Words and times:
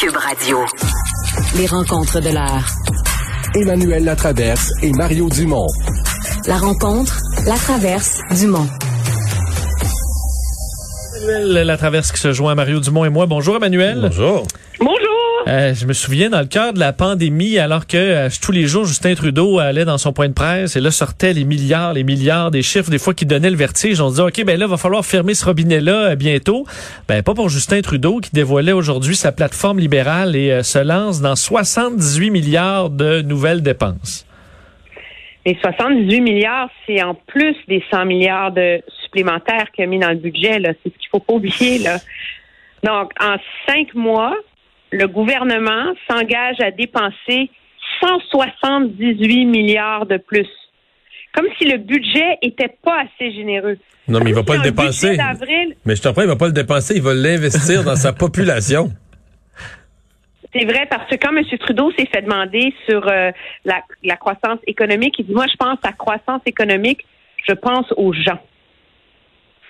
Cube 0.00 0.16
Radio. 0.16 0.64
Les 1.58 1.66
rencontres 1.66 2.20
de 2.20 2.30
l'heure. 2.30 2.64
Emmanuel 3.54 4.02
Latraverse 4.02 4.72
et 4.80 4.92
Mario 4.92 5.28
Dumont. 5.28 5.66
La 6.46 6.56
rencontre, 6.56 7.18
la 7.44 7.56
traverse, 7.56 8.22
Dumont. 8.30 8.66
Emmanuel 11.20 11.66
Latraverse 11.66 12.12
qui 12.12 12.20
se 12.20 12.32
joint 12.32 12.52
à 12.52 12.54
Mario 12.54 12.80
Dumont 12.80 13.04
et 13.04 13.10
moi. 13.10 13.26
Bonjour 13.26 13.56
Emmanuel. 13.56 13.98
Bonjour. 14.00 14.46
Bonjour. 14.78 14.99
Euh, 15.46 15.74
je 15.74 15.86
me 15.86 15.92
souviens 15.92 16.28
dans 16.30 16.40
le 16.40 16.46
cœur 16.46 16.72
de 16.72 16.78
la 16.78 16.92
pandémie, 16.92 17.58
alors 17.58 17.86
que 17.86 17.96
euh, 17.96 18.28
tous 18.42 18.52
les 18.52 18.66
jours 18.66 18.84
Justin 18.84 19.14
Trudeau 19.14 19.58
allait 19.58 19.84
dans 19.84 19.98
son 19.98 20.12
point 20.12 20.28
de 20.28 20.34
presse 20.34 20.76
et 20.76 20.80
là 20.80 20.90
sortaient 20.90 21.32
les 21.32 21.44
milliards, 21.44 21.94
les 21.94 22.04
milliards, 22.04 22.50
des 22.50 22.62
chiffres 22.62 22.90
des 22.90 22.98
fois 22.98 23.14
qui 23.14 23.26
donnaient 23.26 23.50
le 23.50 23.56
vertige. 23.56 24.00
On 24.00 24.08
se 24.08 24.14
disait 24.14 24.22
ok 24.22 24.44
ben 24.44 24.58
là 24.58 24.66
va 24.66 24.76
falloir 24.76 25.04
fermer 25.04 25.34
ce 25.34 25.44
robinet 25.44 25.80
là 25.80 26.14
bientôt. 26.14 26.66
Ben 27.08 27.22
pas 27.22 27.34
pour 27.34 27.48
Justin 27.48 27.80
Trudeau 27.80 28.18
qui 28.18 28.30
dévoilait 28.32 28.72
aujourd'hui 28.72 29.16
sa 29.16 29.32
plateforme 29.32 29.78
libérale 29.78 30.36
et 30.36 30.52
euh, 30.52 30.62
se 30.62 30.78
lance 30.78 31.20
dans 31.20 31.36
78 31.36 32.30
milliards 32.30 32.90
de 32.90 33.22
nouvelles 33.22 33.62
dépenses. 33.62 34.26
Les 35.46 35.56
78 35.62 36.20
milliards, 36.20 36.68
c'est 36.86 37.02
en 37.02 37.14
plus 37.14 37.56
des 37.66 37.82
100 37.90 38.04
milliards 38.04 38.52
de 38.52 38.82
supplémentaires 39.02 39.70
qu'il 39.72 39.84
a 39.84 39.86
mis 39.86 39.98
dans 39.98 40.10
le 40.10 40.16
budget. 40.16 40.60
C'est 40.62 40.92
ce 40.92 40.98
qu'il 40.98 41.08
faut 41.10 41.18
pas 41.18 41.32
oublier. 41.32 41.78
Là. 41.78 41.96
Donc, 42.84 43.12
en 43.20 43.36
cinq 43.66 43.94
mois, 43.94 44.34
le 44.92 45.06
gouvernement 45.06 45.92
s'engage 46.08 46.60
à 46.60 46.70
dépenser 46.70 47.50
178 48.00 49.46
milliards 49.46 50.06
de 50.06 50.16
plus. 50.16 50.48
Comme 51.34 51.46
si 51.58 51.68
le 51.68 51.78
budget 51.78 52.38
était 52.42 52.74
pas 52.82 53.02
assez 53.02 53.32
généreux. 53.32 53.78
Non, 54.08 54.20
mais 54.20 54.30
il 54.30 54.34
va 54.34 54.42
Comme 54.42 54.56
pas 54.56 54.56
le 54.56 54.70
dépenser. 54.70 55.16
Mais 55.84 55.94
je 55.94 56.02
te 56.02 56.08
prends, 56.08 56.22
il 56.22 56.28
va 56.28 56.36
pas 56.36 56.46
le 56.46 56.52
dépenser, 56.52 56.96
il 56.96 57.02
va 57.02 57.14
l'investir 57.14 57.84
dans 57.84 57.94
sa 57.94 58.12
population. 58.12 58.90
C'est 60.52 60.64
vrai 60.64 60.86
parce 60.90 61.08
que 61.08 61.14
quand 61.14 61.36
M. 61.36 61.44
Trudeau 61.60 61.92
s'est 61.96 62.08
fait 62.12 62.22
demander 62.22 62.74
sur 62.88 63.06
euh, 63.06 63.30
la, 63.64 63.82
la 64.02 64.16
croissance 64.16 64.58
économique, 64.66 65.14
il 65.20 65.26
dit 65.26 65.32
moi 65.32 65.46
je 65.48 65.56
pense 65.56 65.78
à 65.84 65.92
croissance 65.92 66.42
économique, 66.44 67.06
je 67.46 67.52
pense 67.52 67.86
aux 67.96 68.12
gens 68.12 68.40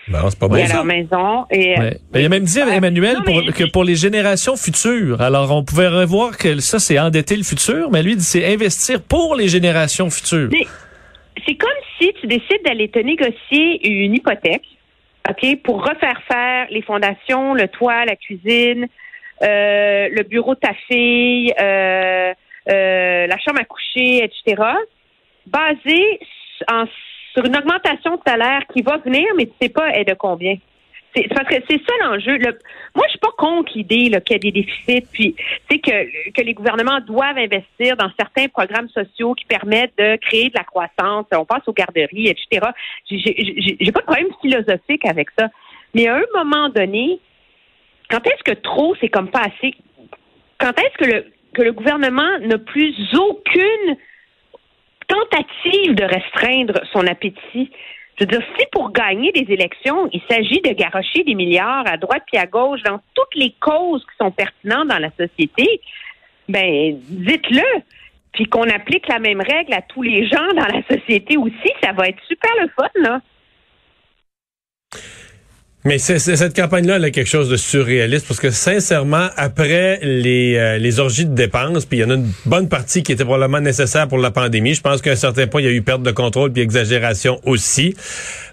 Non, 0.09 0.19
c'est 0.29 0.39
pas 0.39 0.47
et 0.47 0.49
bon 0.49 0.55
à 0.57 0.67
ça. 0.67 0.75
leur 0.75 0.85
maison. 0.85 1.47
Et, 1.51 1.79
euh, 1.79 1.83
Ouais. 1.83 1.97
Ben, 2.11 2.21
il 2.21 2.27
a 2.27 2.29
même 2.29 2.45
dit. 2.45 2.59
Emmanuel 2.59 3.17
Non, 3.19 3.23
pour- 3.23 3.45
mais- 3.45 3.53
que 3.53 3.65
pour 3.71 3.85
les 3.85 3.95
générations 3.97 4.57
futures. 4.57 5.21
Alors 5.21 5.51
on 5.55 5.63
pouvait 5.65 5.89
revoir 5.89 6.37
que 6.37 6.59
ça 6.61 6.79
c'est 6.79 6.99
endetter 6.99 7.37
le 7.37 7.43
futur, 7.45 7.91
mais 7.91 8.03
lui 8.03 8.13
il 8.13 8.17
dit 8.17 8.25
c'est 8.25 8.53
investir 8.53 9.01
pour 9.03 9.37
les 9.37 9.49
générations 9.49 10.11
futures. 10.11 10.49
Mais 10.51 10.67
c'est 11.47 11.55
comme 11.55 11.71
si 12.01 12.13
tu 12.21 12.27
décides 12.27 12.63
d'aller 12.65 12.89
te 12.89 12.99
négocier 12.99 13.87
une 13.87 14.15
hypothèque, 14.15 14.65
OK, 15.29 15.63
pour 15.63 15.83
refaire 15.85 16.21
faire 16.27 16.67
les 16.71 16.83
fondations, 16.83 17.55
le 17.55 17.69
toit, 17.69 18.05
la 18.07 18.17
cuisine, 18.17 18.87
euh, 19.43 20.09
le 20.11 20.23
bureau 20.23 20.55
de 20.55 20.61
ta 20.61 20.73
fille, 20.89 21.53
euh, 21.61 22.33
euh, 22.69 23.27
la 23.27 23.39
chambre 23.39 23.61
à 23.61 23.65
coucher, 23.65 24.25
etc., 24.25 24.63
basé 25.47 26.21
en- 26.71 26.85
sur 27.33 27.45
une 27.45 27.57
augmentation 27.57 28.17
de 28.17 28.21
salaire 28.27 28.63
qui 28.73 28.83
va 28.83 28.97
venir, 28.99 29.27
mais 29.37 29.47
tu 29.47 29.53
sais 29.61 29.69
pas 29.69 29.91
est 29.91 30.05
de 30.05 30.15
combien. 30.15 30.57
C'est 31.15 31.23
c'est 31.23 31.35
parce 31.35 31.49
que 31.49 31.57
c'est 31.69 31.81
ça 31.85 31.93
l'enjeu. 32.05 32.37
Le- 32.37 32.59
moi, 32.95 33.05
je 33.07 33.11
suis 33.11 33.19
pas 33.19 33.33
contre 33.37 33.73
l'idée 33.75 34.11
qu'il 34.25 34.33
y 34.33 34.35
a 34.35 34.39
des 34.39 34.53
déficits, 34.53 35.07
puis 35.13 35.35
sais 35.69 35.79
que, 35.79 36.31
que 36.33 36.43
les 36.43 36.55
gouvernements 36.55 37.01
doivent 37.01 37.39
investir 37.39 37.97
dans 37.97 38.11
certains 38.19 38.47
programmes 38.47 38.89
sociaux 38.91 39.35
qui 39.35 39.45
permettent 39.45 39.97
de 39.99 40.17
créer 40.17 40.51
de 40.51 40.55
la 40.57 40.63
croissance. 40.65 41.27
On 41.33 41.45
pense 41.45 41.67
aux 41.67 41.73
garderies, 41.73 42.29
etc. 42.29 42.69
J'ai 43.11 43.93
pas 43.93 44.01
de 44.01 44.07
problème 44.07 44.29
philosophique 44.41 45.05
avec 45.05 45.29
ça. 45.37 45.49
Mais 45.95 46.07
à 46.07 46.17
un 46.17 46.45
moment 46.45 46.69
donné, 46.69 47.19
quand 48.09 48.25
est-ce 48.27 48.45
que 48.45 48.57
trop, 48.61 48.95
c'est 49.01 49.09
comme 49.09 49.31
pas 49.31 49.43
assez? 49.43 49.75
Quand 50.59 50.79
est-ce 50.79 50.97
que 51.05 51.11
le, 51.11 51.27
que 51.55 51.63
le 51.63 51.73
gouvernement 51.73 52.39
n'a 52.41 52.59
plus 52.59 52.95
aucune 53.17 53.97
tentative 55.11 55.95
de 55.95 56.05
restreindre 56.05 56.81
son 56.93 57.07
appétit? 57.07 57.71
Je 58.17 58.25
veux 58.25 58.31
dire, 58.31 58.43
si 58.57 58.67
pour 58.71 58.93
gagner 58.93 59.33
des 59.33 59.53
élections, 59.53 60.09
il 60.13 60.21
s'agit 60.31 60.61
de 60.61 60.73
garrocher 60.73 61.25
des 61.25 61.35
milliards 61.35 61.87
à 61.87 61.97
droite 61.97 62.23
puis 62.31 62.39
à 62.39 62.47
gauche 62.47 62.83
dans 62.83 63.01
toutes 63.15 63.35
les 63.35 63.55
causes 63.61 64.05
qui 64.05 64.17
sont 64.19 64.31
pertinentes 64.31 64.89
dans 64.89 64.99
la 64.99 65.11
société, 65.19 65.81
ben 66.49 66.99
dites-le. 67.09 67.83
Puis 68.33 68.45
qu'on 68.45 68.69
applique 68.69 69.09
la 69.09 69.19
même 69.19 69.41
règle 69.41 69.73
à 69.75 69.83
tous 69.83 70.03
les 70.03 70.29
gens 70.29 70.47
dans 70.55 70.67
la 70.67 70.83
société 70.89 71.37
aussi, 71.37 71.73
ça 71.83 71.93
va 71.93 72.07
être 72.07 72.23
super 72.29 72.51
le 72.61 72.69
fun, 72.69 72.91
là. 72.95 73.21
Mais 75.85 75.97
c'est- 75.97 76.19
cette 76.19 76.55
campagne-là, 76.55 76.97
elle 76.97 77.05
a 77.07 77.11
quelque 77.11 77.27
chose 77.29 77.49
de 77.49 77.57
surréaliste 77.57 78.27
parce 78.29 78.39
que 78.39 78.51
sincèrement, 78.51 79.29
après 79.37 79.99
les, 80.03 80.57
euh, 80.57 80.77
les 80.77 81.01
orgies 81.01 81.25
de 81.25 81.35
dépenses, 81.35 81.87
puis 81.87 81.99
il 81.99 82.01
y 82.03 82.05
en 82.05 82.11
a 82.11 82.15
une 82.15 82.31
bonne 82.45 82.69
partie 82.69 83.03
qui 83.03 83.13
était 83.13 83.25
probablement 83.25 83.61
nécessaire 83.63 84.07
pour 84.07 84.19
la 84.19 84.31
pandémie. 84.31 84.75
Je 84.75 84.83
pense 84.83 85.01
qu'à 85.01 85.13
un 85.13 85.17
certain 85.17 85.47
point, 85.47 85.63
il 85.63 85.65
y 85.65 85.69
a 85.69 85.73
eu 85.73 85.81
perte 85.81 86.03
de 86.03 86.11
contrôle 86.11 86.53
puis 86.53 86.61
exagération 86.61 87.41
aussi. 87.47 87.95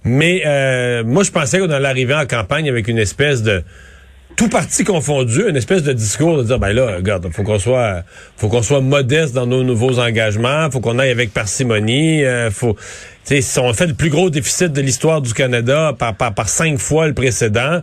Mais 0.05 0.43
euh, 0.45 1.03
moi, 1.03 1.23
je 1.23 1.31
pensais 1.31 1.59
qu'on 1.59 1.69
allait 1.69 1.87
arriver 1.89 2.13
en 2.13 2.25
campagne 2.25 2.69
avec 2.69 2.87
une 2.87 2.97
espèce 2.97 3.43
de 3.43 3.61
tout 4.37 4.49
parti 4.49 4.83
confondu, 4.83 5.49
une 5.49 5.57
espèce 5.57 5.81
de 5.83 5.91
discours 5.91 6.37
de 6.37 6.43
dire 6.43 6.59
ben 6.59 6.71
là, 6.71 6.97
regarde, 6.97 7.27
faut 7.33 7.43
qu'on 7.43 7.59
soit 7.59 8.03
faut 8.37 8.47
qu'on 8.47 8.61
soit 8.61 8.81
modeste 8.81 9.33
dans 9.33 9.47
nos 9.47 9.63
nouveaux 9.63 9.99
engagements, 9.99 10.69
faut 10.71 10.79
qu'on 10.79 10.99
aille 10.99 11.09
avec 11.09 11.33
parcimonie, 11.33 12.23
euh, 12.23 12.51
faut 12.51 12.75
tu 12.75 13.35
sais, 13.35 13.41
si 13.41 13.59
on 13.59 13.73
fait 13.73 13.87
le 13.87 13.95
plus 13.95 14.09
gros 14.09 14.29
déficit 14.29 14.71
de 14.71 14.79
l'histoire 14.79 15.21
du 15.21 15.33
Canada 15.33 15.93
par, 15.97 16.15
par, 16.15 16.33
par 16.33 16.47
cinq 16.47 16.77
fois 16.79 17.07
le 17.07 17.13
précédent, 17.13 17.81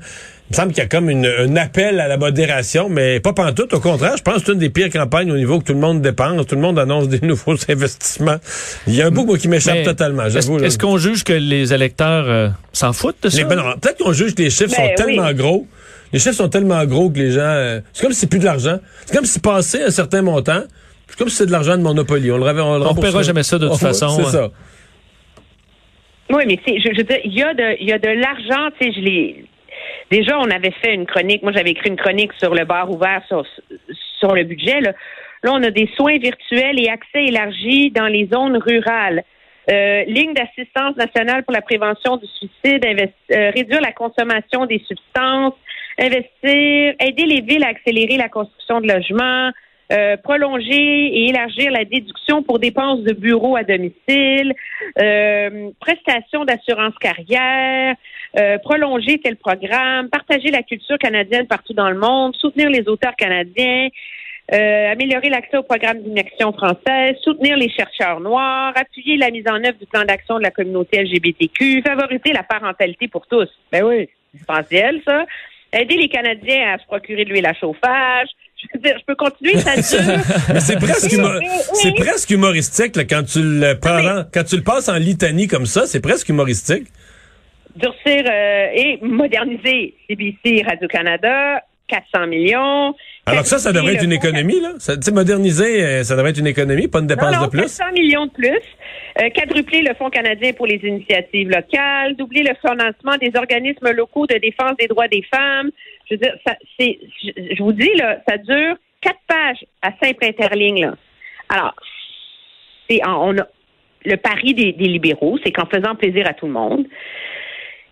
il 0.49 0.53
me 0.53 0.57
semble 0.57 0.69
qu'il 0.73 0.83
y 0.83 0.87
a 0.87 0.89
comme 0.89 1.11
une, 1.11 1.27
un 1.27 1.57
appel 1.57 2.01
à 2.01 2.07
la 2.07 2.17
modération, 2.17 2.89
mais 2.89 3.19
pas 3.19 3.33
pantoute. 3.33 3.75
Au 3.75 3.81
contraire, 3.81 4.17
je 4.17 4.23
pense 4.23 4.37
que 4.37 4.43
c'est 4.47 4.53
une 4.53 4.59
des 4.59 4.71
pires 4.71 4.91
campagnes 4.91 5.33
au 5.33 5.37
niveau 5.37 5.59
que 5.59 5.65
tout 5.65 5.73
le 5.73 5.81
monde 5.81 6.03
dépense. 6.03 6.47
Tout 6.47 6.55
le 6.55 6.61
monde 6.61 6.79
annonce 6.79 7.09
des 7.09 7.21
nouveaux 7.27 7.57
investissements. 7.69 8.37
Il 8.87 8.95
y 8.95 9.03
a 9.03 9.07
un 9.07 9.11
bout 9.11 9.25
moi, 9.25 9.39
qui 9.39 9.49
m'échappe 9.49 9.83
totalement. 9.85 10.25
Est-ce 10.27 10.41
J'avoue. 10.41 10.63
est-ce 10.63 10.79
qu'on 10.79 10.99
juge 10.99 11.25
que 11.25 11.33
les 11.33 11.73
électeurs 11.73 12.27
euh, 12.29 12.49
s'en 12.73 12.93
foutent 12.93 13.23
de 13.23 13.31
ça? 13.31 13.43
Ben 13.45 13.57
non, 13.57 13.65
Peut-être 13.81 13.99
qu'on 14.05 14.13
juge 14.13 14.35
que 14.35 14.43
les 14.43 14.51
chiffres 14.51 14.71
Ben 14.71 14.77
sont 14.77 14.83
oui. 14.83 14.95
tellement 14.97 15.33
gros. 15.33 15.67
Les 16.15 16.19
chiffres 16.21 16.37
sont 16.37 16.49
tellement 16.49 16.83
gros 16.87 17.11
que 17.11 17.19
les 17.19 17.33
gens. 17.33 17.41
euh, 17.43 17.81
c'est 17.93 18.03
comme 18.03 18.13
si 18.13 18.21
c'est 18.21 18.31
plus 18.31 18.39
de 18.39 18.45
l'argent. 18.45 18.79
C'est 19.05 19.15
comme 19.15 19.27
si 19.27 19.41
passer 19.41 19.83
un 19.83 19.91
certain 19.91 20.23
montant. 20.23 20.63
C'est 21.09 21.19
comme 21.19 21.29
si 21.29 21.37
c'est 21.37 21.47
de 21.47 21.53
l'argent 21.53 21.77
de 21.77 21.83
Monopoly. 21.83 22.31
On 22.33 22.39
le, 22.39 22.45
on 22.45 22.53
le 22.53 22.61
On 22.61 22.63
rembourserait. 22.79 23.01
paiera 23.11 23.23
jamais 23.23 23.43
ça 23.43 23.59
de 23.59 23.67
toute 23.67 23.75
Oh, 23.75 23.79
façon, 23.79 24.09
C'est 24.11 24.23
ouais. 24.25 24.31
ça. 24.31 24.51
Oui, 26.31 26.45
mais 26.47 26.59
c'est, 26.67 26.79
je, 26.81 26.91
je 26.93 26.97
veux 26.99 27.05
dire, 27.05 27.19
il 27.25 27.35
y 27.35 27.43
a 27.43 27.53
de, 27.53 27.77
il 27.81 27.89
y 27.89 27.93
a 27.93 27.99
de 27.99 28.09
l'argent, 28.09 28.71
tu 28.81 28.87
sais, 28.87 28.93
je 28.97 29.01
l'ai. 29.01 29.45
Déjà, 30.11 30.39
on 30.39 30.51
avait 30.51 30.73
fait 30.83 30.95
une 30.95 31.07
chronique. 31.07 31.43
Moi, 31.43 31.53
j'avais 31.53 31.71
écrit 31.71 31.91
une 31.91 31.97
chronique 31.97 32.33
sur 32.39 32.55
le 32.55 32.65
bar 32.65 32.91
ouvert 32.91 33.23
sur, 33.29 33.45
sur 34.19 34.35
le 34.35 34.45
budget. 34.45 34.81
Là. 34.81 34.93
là, 35.43 35.53
on 35.53 35.63
a 35.63 35.71
des 35.71 35.89
soins 35.97 36.19
virtuels 36.19 36.81
et 36.81 36.89
accès 36.89 37.25
élargi 37.27 37.91
dans 37.91 38.07
les 38.07 38.29
zones 38.33 38.57
rurales. 38.57 39.23
Euh, 39.71 40.05
ligne 40.05 40.35
d'assistance 40.35 40.95
nationale 40.97 41.43
pour 41.43 41.53
la 41.55 41.63
prévention 41.63 42.19
du 42.19 42.27
suicide, 42.27 42.85
investi- 42.85 43.33
euh, 43.33 43.51
réduire 43.51 43.81
la 43.81 43.93
consommation 43.93 44.67
des 44.67 44.79
substances, 44.87 45.55
investir, 45.99 46.95
aider 47.01 47.27
les 47.27 47.41
villes 47.41 47.65
à 47.65 47.69
accélérer 47.69 48.17
la 48.17 48.29
construction 48.29 48.81
de 48.81 48.89
logements, 48.89 49.53
euh, 49.93 50.17
prolonger 50.17 50.73
et 50.73 51.29
élargir 51.29 51.71
la 51.71 51.85
déduction 51.85 52.43
pour 52.43 52.59
dépenses 52.59 53.01
de 53.01 53.13
bureau 53.13 53.55
à 53.55 53.65
domicile, 53.65 54.55
euh, 54.99 55.71
prestations 55.79 56.47
d'assurance 56.47 56.95
carrière, 56.99 57.95
euh, 58.39 58.57
prolonger 58.59 59.19
tel 59.19 59.37
programme, 59.37 60.09
partager 60.09 60.51
la 60.51 60.63
culture 60.63 60.97
canadienne 60.97 61.47
partout 61.47 61.75
dans 61.75 61.91
le 61.91 61.99
monde, 61.99 62.35
soutenir 62.35 62.71
les 62.71 62.89
auteurs 62.89 63.15
canadiens, 63.15 63.89
améliorer 64.51 65.29
l'accès 65.29 65.59
au 65.59 65.63
programme 65.63 66.03
d'immersion 66.03 66.53
française, 66.53 67.17
soutenir 67.23 67.57
les 67.57 67.69
chercheurs 67.69 68.21
noirs, 68.21 68.73
appuyer 68.77 69.17
la 69.17 69.31
mise 69.31 69.47
en 69.49 69.57
œuvre 69.57 69.79
du 69.79 69.87
plan 69.87 70.05
d'action 70.05 70.39
de 70.39 70.43
la 70.43 70.51
communauté 70.51 71.03
LGBTQ, 71.03 71.83
favoriser 71.83 72.33
la 72.33 72.43
parentalité 72.43 73.09
pour 73.09 73.27
tous. 73.27 73.49
Ben 73.71 73.85
oui, 73.85 74.09
c'est 74.33 74.41
essentiel, 74.43 75.03
ça. 75.07 75.25
Aider 75.75 75.97
les 75.97 76.09
Canadiens 76.09 76.75
à 76.75 76.79
se 76.79 76.87
procurer 76.87 77.25
de 77.25 77.31
l'huile 77.31 77.47
à 77.47 77.55
chauffage, 77.55 78.29
je 78.63 78.69
veux 78.75 78.81
dire, 78.81 78.97
je 78.99 79.05
peux 79.05 79.15
continuer, 79.15 79.59
ça 79.59 79.75
dure. 79.75 80.61
c'est 80.61 80.79
presque, 80.79 81.13
oui, 81.13 81.93
presque 81.97 82.31
humoristique 82.31 82.97
là, 82.97 83.05
quand 83.05 83.25
tu 83.25 83.41
le 83.43 83.75
prends, 83.79 84.25
quand 84.33 84.45
tu 84.45 84.57
le 84.57 84.63
passes 84.63 84.89
en 84.89 84.97
litanie 84.97 85.49
comme 85.49 85.67
ça, 85.67 85.87
c'est 85.87 86.01
presque 86.01 86.29
humoristique. 86.29 86.87
Durcir 87.77 88.25
euh, 88.27 88.69
et 88.73 88.99
moderniser 89.03 89.95
CBC 90.09 90.63
Radio-Canada, 90.65 91.63
400 91.89 92.29
millions. 92.29 92.95
Alors 93.27 93.43
que 93.43 93.49
ça, 93.49 93.59
ça 93.59 93.73
devrait 93.73 93.95
être 93.95 94.05
une 94.05 94.13
économie 94.13 94.61
là. 94.61 94.75
Ça, 94.79 94.95
moderniser, 95.13 95.83
euh, 95.83 96.03
ça 96.03 96.15
devrait 96.15 96.31
être 96.31 96.39
une 96.39 96.47
économie, 96.47 96.89
pas 96.89 97.01
une 97.01 97.07
dépense 97.07 97.33
non, 97.33 97.41
non, 97.41 97.47
de 97.47 97.51
plus. 97.51 97.61
400 97.63 97.85
millions 97.93 98.27
de 98.27 98.31
plus. 98.33 98.61
Euh, 99.21 99.31
quadrupler 99.31 99.81
le 99.83 99.95
Fonds 99.95 100.11
canadien 100.11 100.53
pour 100.53 100.67
les 100.67 100.81
initiatives 100.83 101.49
locales, 101.49 102.17
doubler 102.17 102.43
le 102.43 102.55
financement 102.61 103.17
des 103.21 103.33
organismes 103.35 103.91
locaux 103.93 104.27
de 104.27 104.37
défense 104.37 104.77
des 104.79 104.89
droits 104.89 105.09
des 105.09 105.23
femmes. 105.23 105.71
Je 106.11 106.15
veux 106.15 106.19
dire, 106.19 106.35
ça, 106.47 106.55
c'est, 106.79 106.99
je, 107.23 107.55
je 107.57 107.63
vous 107.63 107.73
dis, 107.73 107.91
là, 107.97 108.19
ça 108.29 108.37
dure 108.37 108.77
quatre 109.01 109.21
pages 109.27 109.65
à 109.81 109.91
simple 110.03 110.25
interligne, 110.25 110.87
là. 110.87 110.95
Alors, 111.49 111.75
c'est, 112.89 113.01
on 113.07 113.39
a, 113.39 113.47
le 114.05 114.17
pari 114.17 114.55
des, 114.55 114.73
des 114.73 114.89
libéraux, 114.89 115.39
c'est 115.45 115.53
qu'en 115.53 115.67
faisant 115.67 115.95
plaisir 115.95 116.27
à 116.29 116.35
tout 116.35 116.47
le 116.47 116.53
monde, 116.53 116.87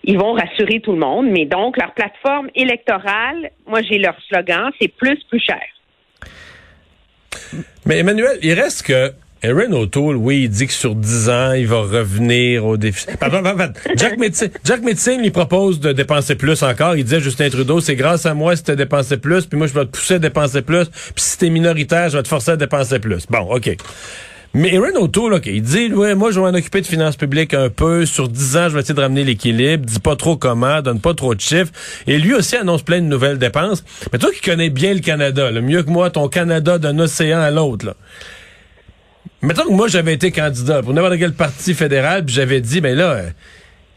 ils 0.04 0.18
vont 0.18 0.32
rassurer 0.32 0.80
tout 0.80 0.92
le 0.92 0.98
monde. 0.98 1.26
Mais 1.30 1.46
donc, 1.46 1.76
leur 1.76 1.92
plateforme 1.94 2.48
électorale, 2.54 3.50
moi, 3.66 3.82
j'ai 3.82 3.98
leur 3.98 4.16
slogan, 4.28 4.70
c'est 4.80 4.88
plus, 4.88 5.18
plus 5.28 5.40
cher. 5.40 5.62
Mais 7.86 7.98
Emmanuel, 7.98 8.38
il 8.42 8.52
reste 8.52 8.86
que 8.86 9.12
Erin 9.44 9.72
O'Toole, 9.72 10.16
oui, 10.16 10.44
il 10.44 10.50
dit 10.50 10.68
que 10.68 10.72
sur 10.72 10.94
10 10.94 11.28
ans, 11.28 11.52
il 11.52 11.66
va 11.66 11.80
revenir 11.80 12.64
au 12.64 12.76
défi. 12.76 13.06
Pardon, 13.18 13.42
pardon, 13.42 13.58
pardon. 13.58 13.74
Jack 13.96 14.16
Metzing, 14.16 14.50
Jack 14.62 14.82
Metzing 14.82 15.20
lui 15.20 15.32
propose 15.32 15.80
de 15.80 15.92
dépenser 15.92 16.36
plus 16.36 16.62
encore. 16.62 16.96
Il 16.96 17.02
disait 17.02 17.20
Justin 17.20 17.50
Trudeau, 17.50 17.80
c'est 17.80 17.96
grâce 17.96 18.24
à 18.24 18.34
moi 18.34 18.54
si 18.54 18.62
tu 18.62 18.76
dépensé 18.76 19.16
plus, 19.16 19.46
puis 19.46 19.58
moi 19.58 19.66
je 19.66 19.74
vais 19.74 19.84
te 19.84 19.90
pousser 19.90 20.14
à 20.14 20.18
dépenser 20.20 20.62
plus, 20.62 20.88
puis 20.88 21.12
si 21.16 21.38
t'es 21.38 21.50
minoritaire, 21.50 22.08
je 22.08 22.18
vais 22.18 22.22
te 22.22 22.28
forcer 22.28 22.52
à 22.52 22.56
dépenser 22.56 23.00
plus. 23.00 23.26
Bon, 23.28 23.40
OK. 23.52 23.76
Mais 24.54 24.74
Erin 24.74 24.94
O'Toole, 24.96 25.34
OK, 25.34 25.46
il 25.46 25.62
dit, 25.62 25.92
ouais, 25.94 26.14
moi, 26.14 26.30
je 26.30 26.38
vais 26.38 26.50
m'en 26.50 26.56
occuper 26.56 26.82
de 26.82 26.86
finances 26.86 27.16
publiques 27.16 27.54
un 27.54 27.70
peu. 27.70 28.04
Sur 28.04 28.28
10 28.28 28.56
ans, 28.58 28.68
je 28.68 28.74
vais 28.74 28.80
essayer 28.80 28.94
de 28.94 29.00
ramener 29.00 29.24
l'équilibre. 29.24 29.86
Dis 29.86 29.98
pas 29.98 30.14
trop 30.14 30.36
comment, 30.36 30.82
donne 30.82 31.00
pas 31.00 31.14
trop 31.14 31.34
de 31.34 31.40
chiffres. 31.40 31.72
Et 32.06 32.18
lui 32.18 32.34
aussi 32.34 32.56
annonce 32.56 32.82
plein 32.82 33.00
de 33.00 33.06
nouvelles 33.06 33.38
dépenses. 33.38 33.82
Mais 34.12 34.18
toi 34.18 34.30
qui 34.30 34.42
connais 34.42 34.68
bien 34.68 34.92
le 34.92 35.00
Canada, 35.00 35.50
le 35.50 35.62
mieux 35.62 35.82
que 35.82 35.90
moi, 35.90 36.10
ton 36.10 36.28
Canada 36.28 36.78
d'un 36.78 36.98
océan 36.98 37.40
à 37.40 37.50
l'autre, 37.50 37.86
là. 37.86 37.94
Mettons 39.40 39.64
que 39.64 39.72
moi, 39.72 39.88
j'avais 39.88 40.12
été 40.14 40.30
candidat 40.30 40.82
pour 40.82 40.92
n'importe 40.94 41.18
quel 41.18 41.32
parti 41.32 41.74
fédéral, 41.74 42.24
puis 42.24 42.32
j'avais 42.32 42.60
dit, 42.60 42.80
ben 42.80 42.96
là, 42.96 43.22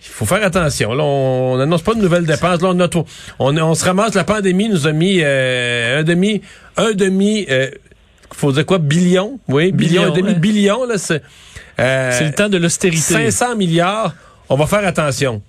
il 0.01 0.11
faut 0.11 0.25
faire 0.25 0.43
attention. 0.43 0.93
Là, 0.93 1.03
on 1.03 1.57
n'annonce 1.57 1.83
pas 1.83 1.93
de 1.93 1.99
nouvelles 2.01 2.25
dépenses. 2.25 2.61
Là, 2.61 2.69
on, 2.69 2.79
a 2.79 2.89
on, 3.37 3.57
on 3.57 3.75
se 3.75 3.85
ramasse, 3.85 4.15
la 4.15 4.23
pandémie 4.23 4.69
nous 4.69 4.87
a 4.87 4.91
mis 4.91 5.19
euh, 5.21 5.99
un 5.99 6.03
demi, 6.03 6.41
un 6.77 6.93
demi, 6.93 7.45
euh, 7.51 7.69
faut 8.35 8.51
dire 8.51 8.65
quoi, 8.65 8.77
billion, 8.79 9.39
oui, 9.47 9.71
billion, 9.71 10.03
Billion, 10.03 10.13
un 10.13 10.15
demi 10.15 10.29
ouais. 10.33 10.39
billion, 10.39 10.85
là, 10.85 10.97
c'est, 10.97 11.21
euh, 11.79 12.11
C'est 12.11 12.25
le 12.25 12.33
temps 12.33 12.49
de 12.49 12.57
l'austérité. 12.57 13.31
500 13.31 13.55
milliards, 13.55 14.13
on 14.49 14.55
va 14.55 14.65
faire 14.67 14.85
attention. 14.85 15.41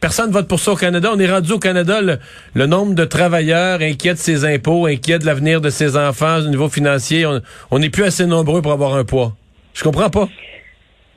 Personne 0.00 0.30
vote 0.30 0.46
pour 0.46 0.60
ça 0.60 0.72
au 0.72 0.76
Canada. 0.76 1.10
On 1.12 1.18
est 1.18 1.30
rendu 1.30 1.52
au 1.52 1.58
Canada, 1.58 2.00
le, 2.02 2.18
le 2.54 2.66
nombre 2.66 2.94
de 2.94 3.04
travailleurs 3.06 3.80
inquiets 3.80 4.12
de 4.12 4.18
ses 4.18 4.44
impôts, 4.44 4.86
inquiets 4.86 5.18
de 5.18 5.24
l'avenir 5.26 5.60
de 5.60 5.70
ses 5.70 5.96
enfants 5.96 6.38
au 6.40 6.48
niveau 6.48 6.68
financier. 6.68 7.24
On- 7.26 7.40
On 7.70 7.78
n'est 7.78 7.90
plus 7.90 8.04
assez 8.04 8.26
nombreux 8.26 8.60
pour 8.60 8.72
avoir 8.72 8.94
un 8.94 9.04
poids. 9.04 9.34
Je 9.72 9.82
comprends 9.82 10.10
pas. 10.10 10.28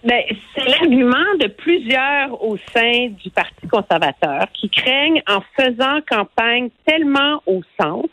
Ben, 0.05 0.21
c'est 0.55 0.63
l'argument 0.65 1.17
de 1.41 1.47
plusieurs 1.47 2.41
au 2.41 2.57
sein 2.73 3.09
du 3.21 3.29
Parti 3.31 3.67
conservateur 3.69 4.47
qui 4.53 4.69
craignent 4.69 5.21
en 5.27 5.41
faisant 5.57 5.99
campagne 6.09 6.69
tellement 6.87 7.41
au 7.45 7.61
centre 7.79 8.07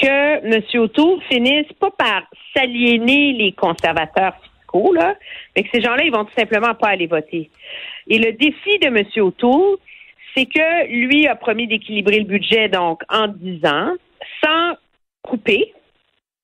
que 0.00 0.44
M. 0.44 0.62
O'Toole 0.82 1.20
finisse 1.30 1.72
pas 1.78 1.90
par 1.90 2.22
s'aliéner 2.54 3.32
les 3.32 3.52
conservateurs 3.52 4.34
fiscaux, 4.42 4.92
là, 4.92 5.14
mais 5.54 5.62
que 5.62 5.68
ces 5.72 5.82
gens-là, 5.82 6.04
ils 6.04 6.12
vont 6.12 6.24
tout 6.24 6.34
simplement 6.36 6.74
pas 6.74 6.88
aller 6.88 7.06
voter. 7.06 7.50
Et 8.08 8.18
le 8.18 8.32
défi 8.32 8.78
de 8.78 8.86
M. 8.86 9.04
O'Toole, 9.24 9.76
c'est 10.34 10.46
que 10.46 10.86
lui 10.88 11.26
a 11.26 11.34
promis 11.34 11.66
d'équilibrer 11.66 12.20
le 12.20 12.24
budget, 12.24 12.68
donc, 12.68 13.02
en 13.08 13.28
10 13.28 13.66
ans, 13.66 13.92
sans 14.44 14.76
couper, 15.22 15.72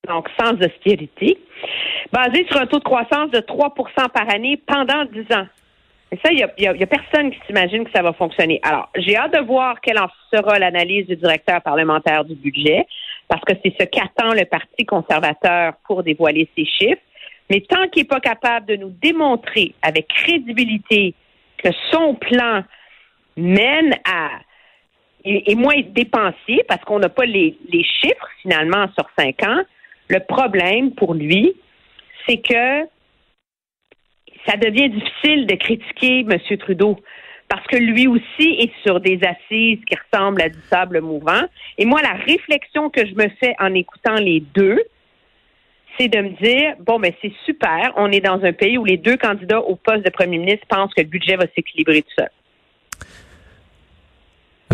donc 0.07 0.29
sans 0.39 0.53
austérité, 0.53 1.39
basé 2.13 2.47
sur 2.51 2.61
un 2.61 2.67
taux 2.67 2.79
de 2.79 2.85
croissance 2.85 3.31
de 3.31 3.39
3% 3.39 4.09
par 4.11 4.35
année 4.35 4.57
pendant 4.67 5.05
10 5.05 5.35
ans. 5.35 5.47
Et 6.13 6.17
ça, 6.25 6.31
il 6.31 6.37
n'y 6.37 6.65
y 6.65 6.83
a 6.83 6.87
personne 6.87 7.33
qui 7.33 7.39
s'imagine 7.47 7.85
que 7.85 7.91
ça 7.91 8.03
va 8.03 8.13
fonctionner. 8.13 8.61
Alors, 8.63 8.91
j'ai 8.97 9.17
hâte 9.17 9.35
de 9.35 9.45
voir 9.45 9.81
quelle 9.81 9.99
en 9.99 10.09
sera 10.33 10.59
l'analyse 10.59 11.07
du 11.07 11.17
directeur 11.17 11.61
parlementaire 11.63 12.25
du 12.25 12.37
budget, 12.37 12.87
parce 13.29 13.43
que 13.43 13.55
c'est 13.63 13.75
ce 13.79 13.85
qu'attend 13.85 14.33
le 14.33 14.45
Parti 14.45 14.85
conservateur 14.85 15.75
pour 15.87 16.03
dévoiler 16.03 16.49
ses 16.57 16.65
chiffres. 16.65 17.03
Mais 17.51 17.61
tant 17.61 17.89
qu'il 17.89 18.03
n'est 18.03 18.09
pas 18.09 18.21
capable 18.21 18.67
de 18.67 18.77
nous 18.77 18.91
démontrer 18.91 19.75
avec 19.83 20.09
crédibilité 20.09 21.15
que 21.59 21.69
son 21.91 22.15
plan 22.15 22.63
mène 23.37 23.95
à 24.05 24.31
est, 25.25 25.55
moins 25.55 25.81
dépensier 25.89 26.63
parce 26.69 26.83
qu'on 26.85 26.99
n'a 26.99 27.09
pas 27.09 27.25
les, 27.25 27.57
les 27.69 27.85
chiffres 27.85 28.29
finalement 28.43 28.87
sur 28.97 29.09
cinq 29.19 29.43
ans. 29.43 29.63
Le 30.09 30.21
problème 30.21 30.93
pour 30.93 31.15
lui, 31.15 31.55
c'est 32.27 32.39
que 32.39 32.87
ça 34.47 34.57
devient 34.57 34.89
difficile 34.91 35.47
de 35.47 35.55
critiquer 35.57 36.21
M. 36.21 36.59
Trudeau 36.59 36.97
parce 37.49 37.67
que 37.67 37.77
lui 37.77 38.07
aussi 38.07 38.57
est 38.59 38.73
sur 38.83 39.01
des 39.01 39.21
assises 39.23 39.79
qui 39.87 39.95
ressemblent 39.95 40.43
à 40.43 40.49
du 40.49 40.59
sable 40.69 41.01
mouvant. 41.01 41.43
Et 41.79 41.85
moi, 41.85 42.01
la 42.03 42.15
réflexion 42.15 42.91
que 42.91 43.07
je 43.07 43.15
me 43.15 43.29
fais 43.41 43.55
en 43.59 43.73
écoutant 43.75 44.17
les 44.17 44.41
deux, 44.41 44.83
c'est 45.99 46.09
de 46.09 46.21
me 46.21 46.31
dire, 46.43 46.75
bon, 46.81 46.99
ben 46.99 47.13
c'est 47.23 47.33
super, 47.45 47.93
on 47.97 48.11
est 48.13 48.21
dans 48.21 48.43
un 48.45 48.53
pays 48.53 48.77
où 48.79 48.85
les 48.85 48.97
deux 48.97 49.17
candidats 49.17 49.61
au 49.61 49.77
poste 49.77 50.05
de 50.05 50.11
premier 50.11 50.39
ministre 50.39 50.67
pensent 50.69 50.93
que 50.95 51.03
le 51.03 51.09
budget 51.09 51.37
va 51.37 51.47
s'équilibrer 51.55 52.03
tout 52.03 52.15
seul. 52.19 52.29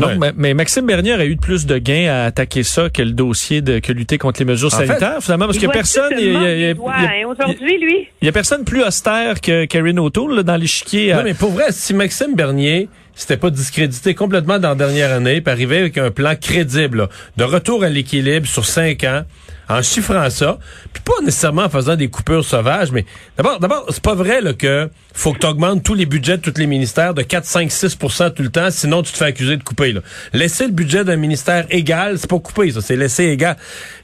Non, 0.01 0.07
Ouais. 0.09 0.17
mais, 0.19 0.33
mais 0.35 0.55
Maxime 0.55 0.87
Bernier 0.87 1.13
a 1.13 1.25
eu 1.27 1.37
de 1.37 1.41
plus 1.41 1.67
de 1.67 1.77
gains 1.77 2.11
à 2.11 2.25
attaquer 2.25 2.63
ça 2.63 2.89
que 2.89 3.03
le 3.03 3.11
dossier 3.13 3.61
de 3.61 3.79
que 3.79 3.93
lutter 3.93 4.17
contre 4.17 4.41
les 4.41 4.47
mesures 4.47 4.73
En 4.73 4.79
fait, 4.79 4.87
sanitaires, 4.87 5.19
finalement, 5.21 5.45
parce 5.47 5.57
Il 5.57 5.61
qu'il 5.61 5.69
n'y 5.69 5.73
a 5.73 5.77
personne. 5.77 6.13
il 6.19 6.33
y 6.33 6.37
a- 6.37 6.55
il 6.55 6.61
y 6.61 6.65
a- 6.67 6.75
monde 6.75 6.93
il 6.99 7.03
y 7.03 7.07
a- 7.07 7.11
hein. 7.11 7.27
Aujourd'hui, 7.29 7.79
lui, 7.79 8.09
il 8.23 8.25
y 8.25 8.29
a 8.29 8.33
personne 8.33 8.65
plus 8.65 8.83
austère 8.83 9.41
que 9.43 9.67
Karen 9.67 9.99
O'Toole 9.99 10.37
là, 10.37 10.43
dans 10.43 10.57
l'échiquier. 10.57 11.13
Non, 11.13 11.19
à- 11.19 11.23
mais 11.25 11.35
pour 11.35 11.51
vrai, 11.51 11.67
si 11.71 11.93
Maxime 11.93 12.35
Bernier 12.35 12.89
s'était 13.15 13.37
pas 13.37 13.51
discrédité 13.51 14.15
complètement 14.15 14.59
dans 14.59 14.71
la 14.71 14.75
dernière 14.75 15.13
année, 15.13 15.43
puis 15.43 15.53
arrivé 15.53 15.77
avec 15.79 15.99
un 15.99 16.11
plan 16.11 16.35
crédible, 16.41 16.97
là, 16.99 17.09
de 17.37 17.45
retour 17.45 17.85
à 17.85 17.91
l'équilibre 17.91 18.47
sur 18.47 18.65
cinq 18.65 19.05
ans, 19.05 19.25
en 19.69 19.83
chiffrant 19.83 20.29
ça, 20.31 20.59
puis 20.93 21.03
pas 21.03 21.23
nécessairement 21.23 21.63
en 21.63 21.69
faisant 21.69 21.97
des 21.97 22.09
coupures 22.09 22.45
sauvages, 22.45 22.93
mais 22.93 23.05
d'abord, 23.37 23.61
d'abord, 23.61 23.87
c'est 23.91 24.03
pas 24.03 24.15
vrai 24.15 24.41
là, 24.41 24.53
que 24.53 24.89
faut 25.15 25.33
que 25.33 25.39
tu 25.39 25.47
augmentes 25.47 25.83
tous 25.83 25.95
les 25.95 26.07
budgets 26.07 26.39
de 26.39 26.43
tous 26.43 26.59
les 26.59 26.67
ministères 26.67 27.15
de 27.15 27.23
4, 27.23 27.45
5, 27.45 27.69
6% 27.71 28.35
tout 28.35 28.43
le 28.43 28.51
temps, 28.51 28.71
sinon 28.71 29.03
tu 29.03 29.13
te 29.13 29.19
fais 29.19 29.27
accuser 29.27 29.57
de 29.57 29.63
couper. 29.63 29.93
Là. 29.93 30.01
Laisser 30.33 30.67
le 30.67 30.73
budget 30.73 31.05
d'un 31.05 31.17
ministère 31.17 31.67
égal, 31.71 32.19
c'est 32.19 32.29
pas 32.29 32.39
couper, 32.39 32.71
ça, 32.71 32.81
c'est 32.81 32.97
laisser 32.97 33.25
égal. 33.25 33.57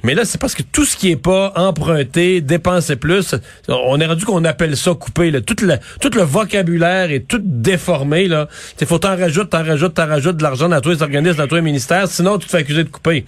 Mais 0.02 0.14
là, 0.14 0.24
c'est 0.24 0.40
parce 0.40 0.54
que 0.54 0.62
tout 0.62 0.84
ce 0.84 0.96
qui 0.96 1.10
est 1.10 1.16
pas 1.16 1.52
emprunté, 1.56 2.40
dépenser 2.40 2.96
plus, 2.96 3.34
on 3.68 4.00
est 4.00 4.06
rendu 4.06 4.24
qu'on 4.24 4.44
appelle 4.44 4.76
ça 4.76 4.94
couper. 4.94 5.30
Là. 5.30 5.40
Tout, 5.40 5.56
le, 5.62 5.76
tout 6.00 6.10
le 6.14 6.22
vocabulaire 6.22 7.10
est 7.10 7.26
tout 7.26 7.40
déformé. 7.42 8.28
Là. 8.28 8.48
Faut 8.86 8.98
t'en 8.98 9.16
rajouter, 9.16 9.50
t'en 9.50 9.64
rajoutes, 9.64 9.94
t'en 9.94 10.06
rajoutes 10.06 10.36
de 10.36 10.42
l'argent 10.42 10.68
dans 10.68 10.80
tous 10.80 10.90
les 10.90 11.02
organismes, 11.02 11.36
dans 11.36 11.46
tous 11.46 11.56
les 11.56 11.62
ministères, 11.62 12.08
sinon 12.08 12.38
tu 12.38 12.46
te 12.46 12.50
fais 12.50 12.58
accuser 12.58 12.84
de 12.84 12.88
couper. 12.88 13.24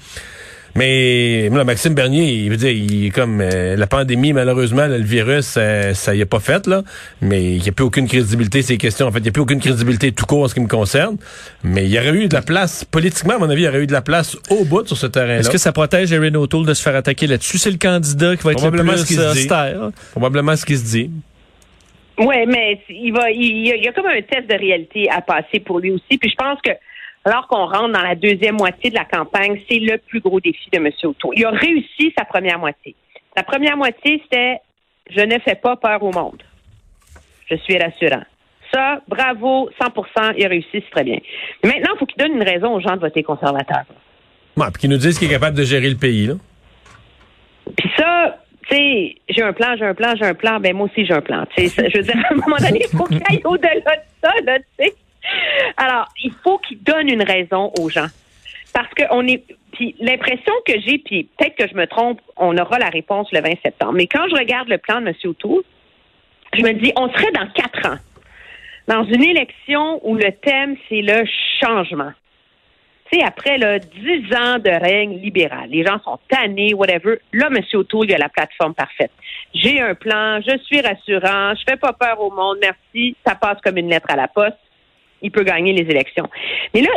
Mais 0.77 1.49
là, 1.49 1.65
Maxime 1.65 1.95
Bernier, 1.95 2.25
il 2.33 2.51
veut 2.51 2.57
dire, 2.57 2.71
il 2.71 3.07
est 3.07 3.11
comme 3.11 3.41
euh, 3.41 3.77
la 3.77 3.87
pandémie, 3.87 4.33
malheureusement, 4.33 4.87
là, 4.87 4.99
le 4.99 5.05
virus, 5.05 5.57
euh, 5.57 5.95
ça 5.95 6.15
y 6.15 6.23
a 6.23 6.27
pas 6.27 6.39
fait, 6.41 6.67
là. 6.67 6.83
Mais 7.21 7.43
il 7.57 7.63
n'y 7.63 7.69
a 7.69 7.73
plus 7.73 7.85
aucune 7.85 8.07
crédibilité, 8.07 8.63
ces 8.63 8.79
questions. 8.79 9.07
En 9.07 9.13
fait, 9.13 9.19
il 9.19 9.23
n'y 9.25 9.29
a 9.31 9.33
plus 9.33 9.43
aucune 9.43 9.61
crédibilité 9.61 10.13
tout 10.13 10.27
court 10.27 10.45
en 10.45 10.49
ce 10.49 10.55
qui 10.55 10.61
me 10.61 10.69
concerne. 10.69 11.17
Mais 11.65 11.85
il 11.85 11.91
y 11.91 11.99
aurait 11.99 12.11
eu 12.11 12.29
de 12.29 12.35
la 12.35 12.43
place, 12.43 12.85
politiquement, 12.85 13.35
à 13.35 13.39
mon 13.39 13.51
avis, 13.51 13.63
il 13.63 13.65
y 13.65 13.69
aurait 13.69 13.83
eu 13.83 13.87
de 13.87 13.93
la 13.93 14.03
place 14.03 14.37
au 14.49 14.65
bout 14.65 14.87
sur 14.87 14.97
ce 14.97 15.07
terrain-là. 15.07 15.39
Est-ce 15.41 15.51
que 15.51 15.59
ça 15.59 15.73
protège 15.73 16.13
Erin 16.13 16.35
O'Toole 16.35 16.67
de 16.67 16.75
se 16.75 16.83
faire 16.83 16.95
attaquer 16.97 17.27
là-dessus? 17.27 17.59
C'est 17.59 17.71
le 17.73 17.79
candidat 17.79 18.37
qui 18.37 18.45
va 18.45 18.53
être 18.53 18.59
le 18.59 18.71
Probablement 18.71 18.93
ce 18.97 19.05
plus 19.05 19.07
qu'il 19.09 19.17
se 19.17 19.33
dit. 19.33 19.39
austère. 19.41 19.91
Probablement 20.13 20.57
ce 20.57 20.65
qui 20.65 20.77
se 20.77 20.85
dit. 20.85 21.11
Oui, 22.19 22.37
mais 22.47 22.79
il 22.91 23.13
va, 23.13 23.31
il 23.31 23.67
y, 23.67 23.73
a, 23.73 23.77
il 23.77 23.83
y 23.85 23.89
a 23.89 23.93
comme 23.93 24.07
un 24.07 24.21
test 24.21 24.49
de 24.49 24.55
réalité 24.59 25.09
à 25.11 25.23
passer 25.23 25.59
pour 25.65 25.81
lui 25.81 25.91
aussi. 25.93 26.19
Puis 26.19 26.31
je 26.31 26.37
pense 26.37 26.59
que 26.63 26.71
alors 27.25 27.47
qu'on 27.49 27.67
rentre 27.67 27.93
dans 27.93 28.03
la 28.03 28.15
deuxième 28.15 28.57
moitié 28.57 28.91
de 28.91 28.95
la 28.95 29.05
campagne, 29.05 29.61
c'est 29.69 29.79
le 29.79 29.99
plus 29.99 30.21
gros 30.21 30.41
défi 30.41 30.71
de 30.73 30.79
M. 30.79 30.91
O'Toole. 31.05 31.35
Il 31.37 31.45
a 31.45 31.51
réussi 31.51 32.13
sa 32.17 32.25
première 32.25 32.59
moitié. 32.59 32.95
La 33.37 33.43
première 33.43 33.77
moitié, 33.77 34.21
c'était 34.23 34.61
je 35.11 35.21
ne 35.21 35.39
fais 35.41 35.57
pas 35.57 35.77
peur 35.77 36.03
au 36.03 36.13
monde. 36.13 36.43
Je 37.51 37.57
suis 37.57 37.77
rassurant. 37.77 38.23
Ça, 38.73 39.01
bravo, 39.09 39.69
100% 39.81 40.35
il 40.39 40.45
a 40.45 40.49
réussi, 40.49 40.69
c'est 40.73 40.91
très 40.91 41.05
bien. 41.05 41.19
Mais 41.65 41.71
maintenant, 41.71 41.93
il 41.95 41.99
faut 41.99 42.07
qu'il 42.07 42.19
donne 42.19 42.37
une 42.37 42.49
raison 42.49 42.75
aux 42.75 42.81
gens 42.81 42.95
de 42.95 43.01
voter 43.01 43.23
conservateur. 43.23 43.85
Ouais, 44.57 44.67
puis 44.73 44.83
qu'ils 44.83 44.91
nous 44.91 44.97
disent 44.97 45.19
qu'il 45.19 45.29
est 45.29 45.33
capable 45.33 45.57
de 45.57 45.65
gérer 45.65 45.91
le 45.91 45.97
pays, 45.97 46.27
là. 46.27 46.35
Puis 47.77 47.91
ça, 47.97 48.39
tu 48.69 48.77
sais, 48.77 49.17
j'ai 49.29 49.43
un 49.43 49.53
plan, 49.53 49.75
j'ai 49.77 49.85
un 49.85 49.95
plan, 49.95 50.15
j'ai 50.17 50.25
un 50.25 50.35
plan, 50.35 50.61
ben 50.61 50.75
moi 50.75 50.87
aussi 50.87 51.05
j'ai 51.05 51.15
un 51.15 51.21
plan. 51.21 51.45
Je 51.57 51.97
veux 51.97 52.03
dire, 52.03 52.17
à 52.17 52.33
un 52.33 52.37
moment 52.37 52.57
donné, 52.57 52.81
il 52.93 52.97
faut 52.97 53.05
qu'il 53.05 53.23
aille 53.29 53.41
au-delà 53.45 53.75
de 53.75 53.81
ça, 54.23 54.33
là, 54.45 54.59
tu 54.59 54.65
sais. 54.79 54.95
Alors, 55.77 56.07
il 56.23 56.33
faut 56.43 56.59
qu'il 56.59 56.83
donne 56.83 57.09
une 57.09 57.23
raison 57.23 57.73
aux 57.79 57.89
gens. 57.89 58.09
Parce 58.73 58.93
que 58.95 59.03
on 59.11 59.23
l'impression 60.01 60.53
que 60.67 60.75
j'ai, 60.81 60.99
puis 60.99 61.29
peut-être 61.39 61.57
que 61.57 61.69
je 61.69 61.75
me 61.75 61.87
trompe, 61.87 62.21
on 62.37 62.57
aura 62.57 62.79
la 62.79 62.89
réponse 62.89 63.31
le 63.33 63.41
20 63.41 63.55
septembre. 63.63 63.93
Mais 63.95 64.07
quand 64.07 64.29
je 64.29 64.35
regarde 64.35 64.69
le 64.69 64.79
plan 64.79 65.01
de 65.01 65.09
M. 65.09 65.15
O'Toole, 65.25 65.63
je 66.55 66.63
me 66.63 66.73
dis, 66.75 66.93
on 66.97 67.09
serait 67.11 67.33
dans 67.33 67.47
quatre 67.49 67.89
ans. 67.89 67.99
Dans 68.89 69.05
une 69.05 69.23
élection 69.23 70.01
où 70.07 70.17
le 70.17 70.33
thème, 70.33 70.77
c'est 70.89 71.03
le 71.03 71.25
changement. 71.61 72.13
Sais, 73.13 73.23
après 73.23 73.59
là, 73.59 73.79
dix 73.79 74.35
ans 74.35 74.59
de 74.59 74.71
règne 74.71 75.19
libéral, 75.19 75.69
les 75.71 75.85
gens 75.85 76.01
sont 76.05 76.19
tannés, 76.29 76.75
whatever. 76.75 77.19
Là, 77.33 77.49
M. 77.49 77.63
O'Toole, 77.75 78.07
il 78.07 78.15
a 78.15 78.19
la 78.19 78.29
plateforme 78.29 78.75
parfaite. 78.75 79.11
J'ai 79.53 79.81
un 79.81 79.95
plan, 79.95 80.41
je 80.41 80.57
suis 80.65 80.81
rassurant, 80.81 81.55
je 81.57 81.63
fais 81.69 81.77
pas 81.77 81.93
peur 81.93 82.21
au 82.21 82.31
monde, 82.31 82.59
merci, 82.61 83.17
ça 83.27 83.35
passe 83.35 83.59
comme 83.65 83.79
une 83.79 83.89
lettre 83.89 84.11
à 84.11 84.17
la 84.17 84.29
poste 84.29 84.59
il 85.23 85.31
peut 85.31 85.43
gagner 85.43 85.73
les 85.73 85.89
élections. 85.91 86.29
Mais 86.75 86.83
là, 86.83 86.91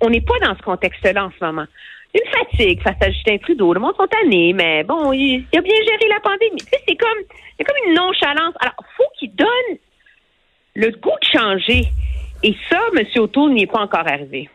on 0.00 0.10
n'est 0.10 0.20
pas 0.20 0.38
dans 0.42 0.56
ce 0.56 0.62
contexte-là 0.62 1.26
en 1.26 1.30
ce 1.38 1.44
moment. 1.44 1.66
Une 2.12 2.30
fatigue 2.30 2.82
face 2.82 2.96
à 3.00 3.10
Justin 3.10 3.38
Trudeau. 3.38 3.72
Le 3.72 3.80
monde 3.80 3.94
sont 3.96 4.08
mais 4.54 4.82
bon, 4.82 5.12
il, 5.12 5.44
a 5.56 5.60
bien 5.60 5.76
géré 5.76 6.08
la 6.08 6.20
pandémie. 6.20 6.60
Tu 6.60 6.66
sais, 6.66 6.82
c'est 6.88 6.96
comme, 6.96 7.18
c'est 7.56 7.64
comme 7.64 7.76
une 7.86 7.94
nonchalance. 7.94 8.54
Alors, 8.60 8.74
faut 8.96 9.04
qu'il 9.18 9.32
donne 9.34 9.78
le 10.74 10.90
goût 10.90 11.10
de 11.10 11.38
changer. 11.38 11.84
Et 12.42 12.56
ça, 12.68 12.80
M. 12.96 13.04
O'Toole 13.16 13.52
n'y 13.52 13.62
est 13.62 13.66
pas 13.70 13.80
encore 13.80 14.08
arrivé. 14.08 14.48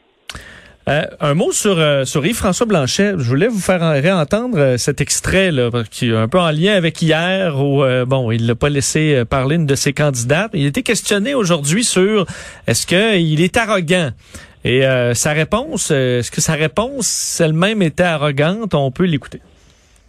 Euh, 0.88 1.04
un 1.20 1.34
mot 1.34 1.52
sur, 1.52 1.80
euh, 1.80 2.06
sur 2.06 2.24
Yves-François 2.26 2.68
Blanchet. 2.68 3.16
Je 3.18 3.24
voulais 3.24 3.48
vous 3.48 3.60
faire 3.60 3.82
réentendre 3.82 4.60
euh, 4.60 4.78
cet 4.78 5.02
extrait 5.02 5.52
là, 5.52 5.72
qui 5.90 6.10
est 6.10 6.16
un 6.16 6.28
peu 6.28 6.40
en 6.40 6.52
lien 6.52 6.76
avec 6.76 7.02
hier 7.02 7.60
où 7.60 7.84
bon, 8.06 8.30
il 8.32 8.46
n'a 8.46 8.56
pas 8.56 8.70
laissé 8.70 9.24
parler 9.28 9.56
une 9.56 9.66
de 9.66 9.76
ses 9.76 9.94
candidates. 9.94 10.52
Il 10.54 10.66
été 10.66 10.84
questionné 10.84 11.34
aujourd'hui 11.34 11.84
sur 11.84 12.26
est-ce 12.68 12.86
qu'il 12.86 13.42
est 13.42 13.58
arrogant? 13.58 14.12
Et 14.64 14.82
sa 15.14 15.32
réponse, 15.34 15.92
est-ce 15.92 16.32
que 16.32 16.42
sa 16.42 16.54
réponse 16.54 17.40
elle-même 17.40 17.82
était 17.82 18.04
arrogante? 18.04 18.74
On 18.74 18.90
peut 18.92 19.06
l'écouter. 19.06 19.42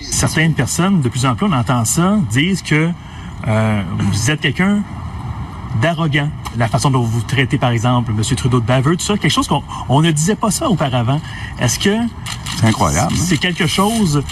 Certaines 0.00 0.54
personnes, 0.54 1.02
de 1.02 1.08
plus 1.08 1.26
en 1.26 1.36
plus, 1.36 1.46
on 1.46 1.52
entend 1.52 1.84
ça, 1.84 2.18
disent 2.30 2.62
que 2.62 2.88
vous 3.44 4.30
êtes 4.30 4.40
quelqu'un 4.40 4.82
d'arrogant. 5.80 6.30
La 6.56 6.68
façon 6.68 6.90
dont 6.90 7.02
vous 7.02 7.20
traitez, 7.22 7.58
par 7.58 7.70
exemple, 7.70 8.12
M. 8.16 8.22
Trudeau 8.36 8.60
de 8.60 8.66
baveux, 8.66 8.96
tout 8.96 9.04
ça, 9.04 9.18
quelque 9.18 9.30
chose 9.30 9.48
qu'on 9.48 9.62
on 9.88 10.00
ne 10.00 10.10
disait 10.10 10.36
pas 10.36 10.50
ça 10.50 10.68
auparavant. 10.70 11.20
Est-ce 11.58 11.78
que 11.78 11.96
c'est 12.58 12.66
incroyable 12.66 13.12
hein? 13.12 13.18
C'est 13.18 13.38
quelque 13.38 13.66
chose 13.66 14.22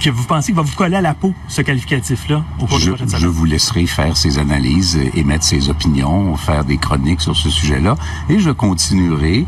que 0.00 0.10
vous 0.10 0.24
pensez 0.24 0.52
qui 0.52 0.56
va 0.56 0.62
vous 0.62 0.74
coller 0.74 0.96
à 0.96 1.00
la 1.00 1.14
peau, 1.14 1.32
ce 1.46 1.62
qualificatif-là, 1.62 2.42
au 2.58 2.66
cours 2.66 2.78
je, 2.78 2.92
Je 3.16 3.26
vous 3.28 3.44
laisserai 3.44 3.86
faire 3.86 4.16
ces 4.16 4.38
analyses, 4.38 4.98
émettre 5.14 5.44
ses 5.44 5.68
opinions, 5.68 6.36
faire 6.36 6.64
des 6.64 6.76
chroniques 6.76 7.20
sur 7.20 7.36
ce 7.36 7.48
sujet-là, 7.48 7.94
et 8.28 8.40
je 8.40 8.50
continuerai 8.50 9.46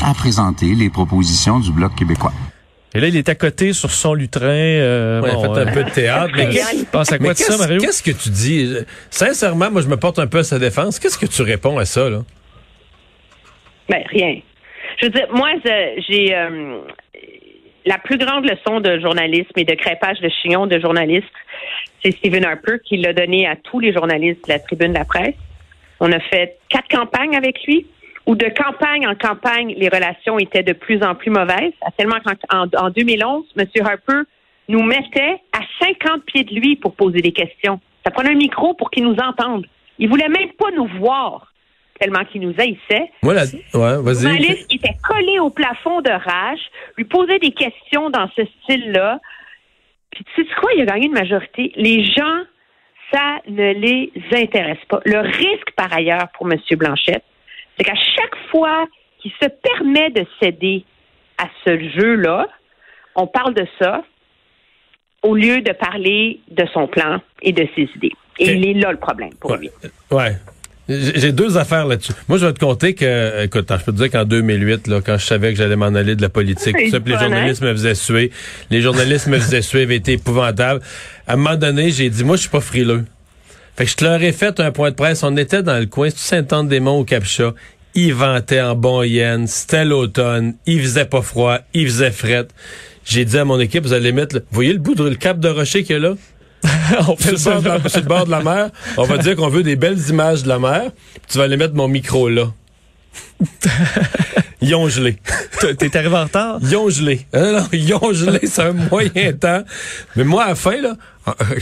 à 0.00 0.14
présenter 0.14 0.74
les 0.74 0.90
propositions 0.90 1.58
du 1.58 1.72
Bloc 1.72 1.94
québécois. 1.94 2.32
Et 2.94 3.00
là, 3.00 3.08
il 3.08 3.16
est 3.16 3.28
à 3.28 3.34
côté 3.34 3.72
sur 3.72 3.90
son 3.90 4.14
lutrin. 4.14 4.48
Euh, 4.48 5.22
ouais, 5.22 5.30
fait 5.30 5.60
un 5.60 5.68
euh, 5.68 5.72
peu 5.72 5.84
de 5.84 5.90
théâtre. 5.90 6.32
mais 6.36 6.48
pense 6.90 7.10
à 7.10 7.18
quoi 7.18 7.32
de 7.32 7.38
ça, 7.38 7.56
Mario? 7.56 7.80
Qu'est-ce 7.80 8.02
que 8.02 8.10
tu 8.10 8.28
dis? 8.28 8.76
Sincèrement, 9.10 9.70
moi, 9.70 9.80
je 9.80 9.88
me 9.88 9.96
porte 9.96 10.18
un 10.18 10.26
peu 10.26 10.38
à 10.38 10.44
sa 10.44 10.58
défense. 10.58 10.98
Qu'est-ce 10.98 11.18
que 11.18 11.26
tu 11.26 11.42
réponds 11.42 11.78
à 11.78 11.84
ça, 11.86 12.10
là? 12.10 12.18
Ben, 13.88 14.02
rien. 14.08 14.40
Je 15.00 15.06
veux 15.06 15.10
dire, 15.10 15.26
moi, 15.32 15.50
j'ai 16.08 16.34
euh, 16.36 16.80
la 17.86 17.98
plus 17.98 18.18
grande 18.18 18.44
leçon 18.44 18.80
de 18.80 19.00
journalisme 19.00 19.52
et 19.56 19.64
de 19.64 19.74
crépage 19.74 20.20
de 20.20 20.28
chignon 20.28 20.66
de 20.66 20.78
journaliste, 20.78 21.32
c'est 22.02 22.12
Stephen 22.12 22.44
Harper 22.44 22.76
qui 22.84 22.98
l'a 22.98 23.12
donné 23.12 23.46
à 23.46 23.56
tous 23.56 23.80
les 23.80 23.92
journalistes 23.92 24.46
de 24.46 24.52
la 24.52 24.58
tribune 24.58 24.92
de 24.92 24.98
la 24.98 25.04
presse. 25.04 25.34
On 26.00 26.12
a 26.12 26.20
fait 26.20 26.58
quatre 26.68 26.88
campagnes 26.88 27.36
avec 27.36 27.64
lui 27.64 27.86
où 28.26 28.34
de 28.34 28.46
campagne 28.46 29.06
en 29.06 29.14
campagne, 29.14 29.74
les 29.76 29.88
relations 29.88 30.38
étaient 30.38 30.62
de 30.62 30.72
plus 30.72 31.02
en 31.02 31.14
plus 31.14 31.30
mauvaises, 31.30 31.72
tellement 31.96 32.18
qu'en 32.20 32.66
en, 32.76 32.90
2011, 32.90 33.44
M. 33.56 33.66
Harper 33.84 34.22
nous 34.68 34.82
mettait 34.82 35.40
à 35.52 35.60
50 35.80 36.24
pieds 36.24 36.44
de 36.44 36.54
lui 36.54 36.76
pour 36.76 36.94
poser 36.94 37.20
des 37.20 37.32
questions. 37.32 37.80
Ça 38.04 38.10
prenait 38.10 38.30
un 38.30 38.36
micro 38.36 38.74
pour 38.74 38.90
qu'il 38.90 39.04
nous 39.04 39.16
entende. 39.16 39.66
Il 39.98 40.08
voulait 40.08 40.28
même 40.28 40.52
pas 40.58 40.70
nous 40.70 40.86
voir 40.98 41.52
tellement 42.00 42.24
qu'il 42.24 42.42
nous 42.42 42.54
haïssait. 42.58 43.10
Voilà. 43.22 43.42
Ouais, 43.74 44.02
vas-y. 44.02 44.22
journaliste 44.22 44.74
était 44.74 44.96
collé 45.06 45.38
au 45.38 45.50
plafond 45.50 46.00
de 46.00 46.10
rage, 46.10 46.60
lui 46.96 47.04
posait 47.04 47.38
des 47.38 47.52
questions 47.52 48.10
dans 48.10 48.28
ce 48.34 48.42
style-là. 48.44 49.20
Puis 50.10 50.24
tu 50.34 50.42
sais 50.42 50.48
quoi, 50.60 50.70
il 50.74 50.82
a 50.82 50.86
gagné 50.86 51.06
une 51.06 51.12
majorité. 51.12 51.72
Les 51.76 52.04
gens, 52.04 52.42
ça 53.12 53.40
ne 53.48 53.72
les 53.74 54.12
intéresse 54.32 54.84
pas. 54.88 55.00
Le 55.04 55.20
risque, 55.20 55.70
par 55.76 55.92
ailleurs, 55.92 56.28
pour 56.36 56.50
M. 56.50 56.58
Blanchette, 56.72 57.24
c'est 57.76 57.84
qu'à 57.84 57.94
chaque 57.94 58.36
fois 58.50 58.86
qu'il 59.20 59.32
se 59.40 59.48
permet 59.48 60.10
de 60.10 60.24
céder 60.40 60.84
à 61.38 61.48
ce 61.64 61.78
jeu-là, 61.98 62.48
on 63.14 63.26
parle 63.26 63.54
de 63.54 63.66
ça 63.80 64.02
au 65.22 65.34
lieu 65.34 65.60
de 65.60 65.72
parler 65.72 66.40
de 66.50 66.64
son 66.72 66.86
plan 66.88 67.20
et 67.42 67.52
de 67.52 67.66
ses 67.74 67.88
idées. 67.96 68.12
Et 68.38 68.52
il 68.52 68.66
est 68.66 68.74
là 68.74 68.90
le 68.90 68.98
problème 68.98 69.34
pour 69.40 69.56
lui. 69.56 69.70
Ouais. 70.10 70.36
J'ai 70.88 71.30
deux 71.30 71.56
affaires 71.56 71.86
là-dessus. 71.86 72.12
Moi, 72.28 72.38
je 72.38 72.46
vais 72.46 72.52
te 72.52 72.58
compter 72.58 72.94
que, 72.94 73.44
écoute, 73.44 73.66
je 73.70 73.84
peux 73.84 73.92
te 73.92 73.96
dire 73.96 74.10
qu'en 74.10 74.24
2008, 74.24 74.88
là, 74.88 75.00
quand 75.00 75.16
je 75.16 75.24
savais 75.24 75.52
que 75.52 75.56
j'allais 75.56 75.76
m'en 75.76 75.86
aller 75.86 76.16
de 76.16 76.22
la 76.22 76.28
politique, 76.28 76.76
tout 76.76 76.90
ça, 76.90 76.98
les 76.98 77.16
journalistes 77.16 77.62
me 77.62 77.72
faisaient 77.72 77.94
suer. 77.94 78.32
Les 78.68 78.80
journalistes 78.80 79.28
me 79.28 79.38
faisaient 79.38 79.62
suer, 79.62 79.82
avaient 79.82 79.96
été 79.96 80.14
épouvantables. 80.14 80.80
À 81.28 81.34
un 81.34 81.36
moment 81.36 81.56
donné, 81.56 81.90
j'ai 81.90 82.10
dit, 82.10 82.24
moi, 82.24 82.34
je 82.34 82.42
suis 82.42 82.50
pas 82.50 82.60
frileux. 82.60 83.04
Fait 83.76 83.84
que 83.84 83.90
je 83.90 83.96
te 83.96 84.04
leur 84.04 84.22
ai 84.22 84.32
fait 84.32 84.60
un 84.60 84.70
point 84.70 84.90
de 84.90 84.94
presse. 84.94 85.22
On 85.22 85.36
était 85.36 85.62
dans 85.62 85.78
le 85.78 85.86
coin, 85.86 86.08
Saint-Anne-des-Monts 86.14 87.00
au 87.00 87.04
Capcha. 87.04 87.54
Il 87.94 88.14
ventait 88.14 88.60
en 88.60 88.74
bon 88.74 89.02
yen. 89.02 89.46
C'était 89.46 89.84
l'automne. 89.84 90.54
Il 90.66 90.80
faisait 90.82 91.04
pas 91.04 91.22
froid. 91.22 91.58
Il 91.74 91.86
faisait 91.86 92.10
fret. 92.10 92.48
J'ai 93.04 93.24
dit 93.24 93.38
à 93.38 93.44
mon 93.44 93.58
équipe, 93.58 93.84
vous 93.84 93.92
allez 93.92 94.12
mettre, 94.12 94.36
vous 94.36 94.42
voyez 94.52 94.72
le 94.72 94.78
bout 94.78 94.94
de 94.94 95.04
le 95.04 95.16
cap 95.16 95.40
de 95.40 95.48
rocher 95.48 95.82
qu'il 95.82 95.96
y 95.96 95.98
a 95.98 96.02
là? 96.02 96.14
on 97.08 97.16
fait 97.16 97.32
le, 97.32 97.38
bord 97.38 97.62
de, 97.62 97.98
le 97.98 98.02
bord 98.02 98.26
de 98.26 98.30
la 98.30 98.40
mer. 98.40 98.70
On 98.96 99.04
va 99.04 99.18
dire 99.18 99.34
qu'on 99.34 99.48
veut 99.48 99.64
des 99.64 99.74
belles 99.74 99.98
images 100.08 100.44
de 100.44 100.48
la 100.48 100.58
mer. 100.58 100.92
Tu 101.28 101.38
vas 101.38 101.44
aller 101.44 101.56
mettre 101.56 101.74
mon 101.74 101.88
micro 101.88 102.28
là. 102.28 102.52
Ils 104.60 104.74
ont 104.76 104.88
gelé. 104.88 105.16
T'es 105.78 105.96
arrivé 105.96 106.16
en 106.16 106.24
retard? 106.24 106.58
Ils 106.62 106.76
ont 106.76 106.88
gelé. 106.88 107.26
Non, 107.34 107.52
non, 107.52 107.68
ils 107.72 107.94
ont 107.94 108.12
gelé, 108.12 108.38
c'est 108.44 108.62
un 108.62 108.72
moyen 108.72 109.32
temps. 109.40 109.64
Mais 110.14 110.22
moi, 110.22 110.44
à 110.44 110.48
la 110.50 110.54
fin, 110.54 110.80
là, 110.80 110.94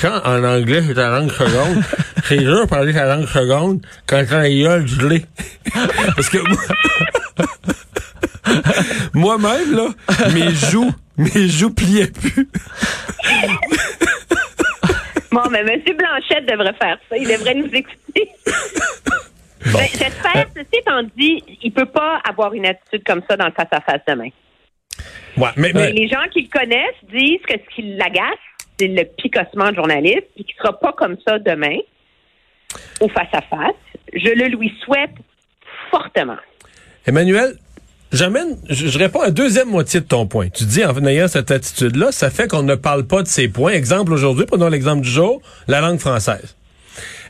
quand 0.01 0.21
en 0.25 0.45
anglais, 0.45 0.83
c'est 0.87 0.95
la 0.95 1.09
langue 1.09 1.31
seconde, 1.33 1.83
c'est 2.29 2.37
dur 2.39 2.61
de 2.63 2.67
parler 2.69 2.93
la 2.93 3.17
langue 3.17 3.27
seconde 3.27 3.81
quand 4.07 4.23
t'as 4.29 4.47
yeux 4.49 4.87
gelés. 4.87 5.25
Parce 6.15 6.29
que 6.29 6.39
moi, 6.39 6.61
moi-même, 9.39 9.75
là, 9.75 9.89
mes 10.35 10.51
joues, 10.55 10.93
mes 11.17 11.49
joues 11.49 11.71
pliaient 11.71 12.09
plus. 12.09 12.49
bon, 15.33 15.43
mais 15.51 15.61
M. 15.61 15.81
Blanchette 15.97 16.47
devrait 16.51 16.75
faire 16.75 16.99
ça. 17.09 17.17
Il 17.17 17.29
devrait 17.29 17.55
nous 17.55 17.71
expliquer. 17.73 18.29
Ben, 19.67 19.87
j'espère, 19.93 20.47
euh, 20.47 20.51
ceci 20.57 20.81
étant 20.81 21.03
dit, 21.17 21.43
il 21.63 21.73
peut 21.73 21.87
pas 21.87 22.21
avoir 22.29 22.55
une 22.55 22.67
attitude 22.67 23.03
comme 23.05 23.23
ça 23.29 23.37
dans 23.37 23.47
le 23.47 23.53
face-à-face 23.53 24.01
demain. 24.09 24.31
Ouais, 25.37 25.51
mais, 25.57 25.93
Les 25.93 26.09
gens 26.09 26.27
qui 26.33 26.43
le 26.43 26.49
connaissent 26.49 27.05
disent 27.13 27.43
que 27.47 27.55
ce 27.55 27.75
qui 27.75 27.83
l'agace, 27.83 28.39
c'est 28.79 28.89
le 28.89 29.05
picossement 29.05 29.71
de 29.71 29.77
journaliste, 29.77 30.27
et 30.37 30.45
qu'il 30.45 30.57
sera 30.57 30.79
pas 30.79 30.93
comme 30.93 31.17
ça 31.27 31.39
demain 31.39 31.77
au 33.01 33.09
face-à-face. 33.09 33.75
Je 34.13 34.31
le 34.31 34.47
lui 34.47 34.73
souhaite 34.85 35.15
fortement. 35.91 36.39
Emmanuel, 37.07 37.57
J'amène, 38.13 38.57
je, 38.69 38.99
réponds 38.99 39.21
à 39.21 39.27
la 39.27 39.31
deuxième 39.31 39.69
moitié 39.69 40.01
de 40.01 40.05
ton 40.05 40.27
point. 40.27 40.49
Tu 40.49 40.65
dis 40.65 40.85
en 40.85 41.05
ayant 41.07 41.29
cette 41.29 41.53
attitude-là, 41.53 42.11
ça 42.11 42.29
fait 42.29 42.49
qu'on 42.49 42.65
ne 42.65 42.75
parle 42.75 43.07
pas 43.07 43.23
de 43.23 43.29
ces 43.29 43.47
points. 43.47 43.71
Exemple 43.71 44.13
aujourd'hui, 44.13 44.47
prenons 44.47 44.69
l'exemple 44.69 45.03
du 45.03 45.09
jour, 45.09 45.41
la 45.69 45.81
langue 45.81 46.01
française. 46.01 46.57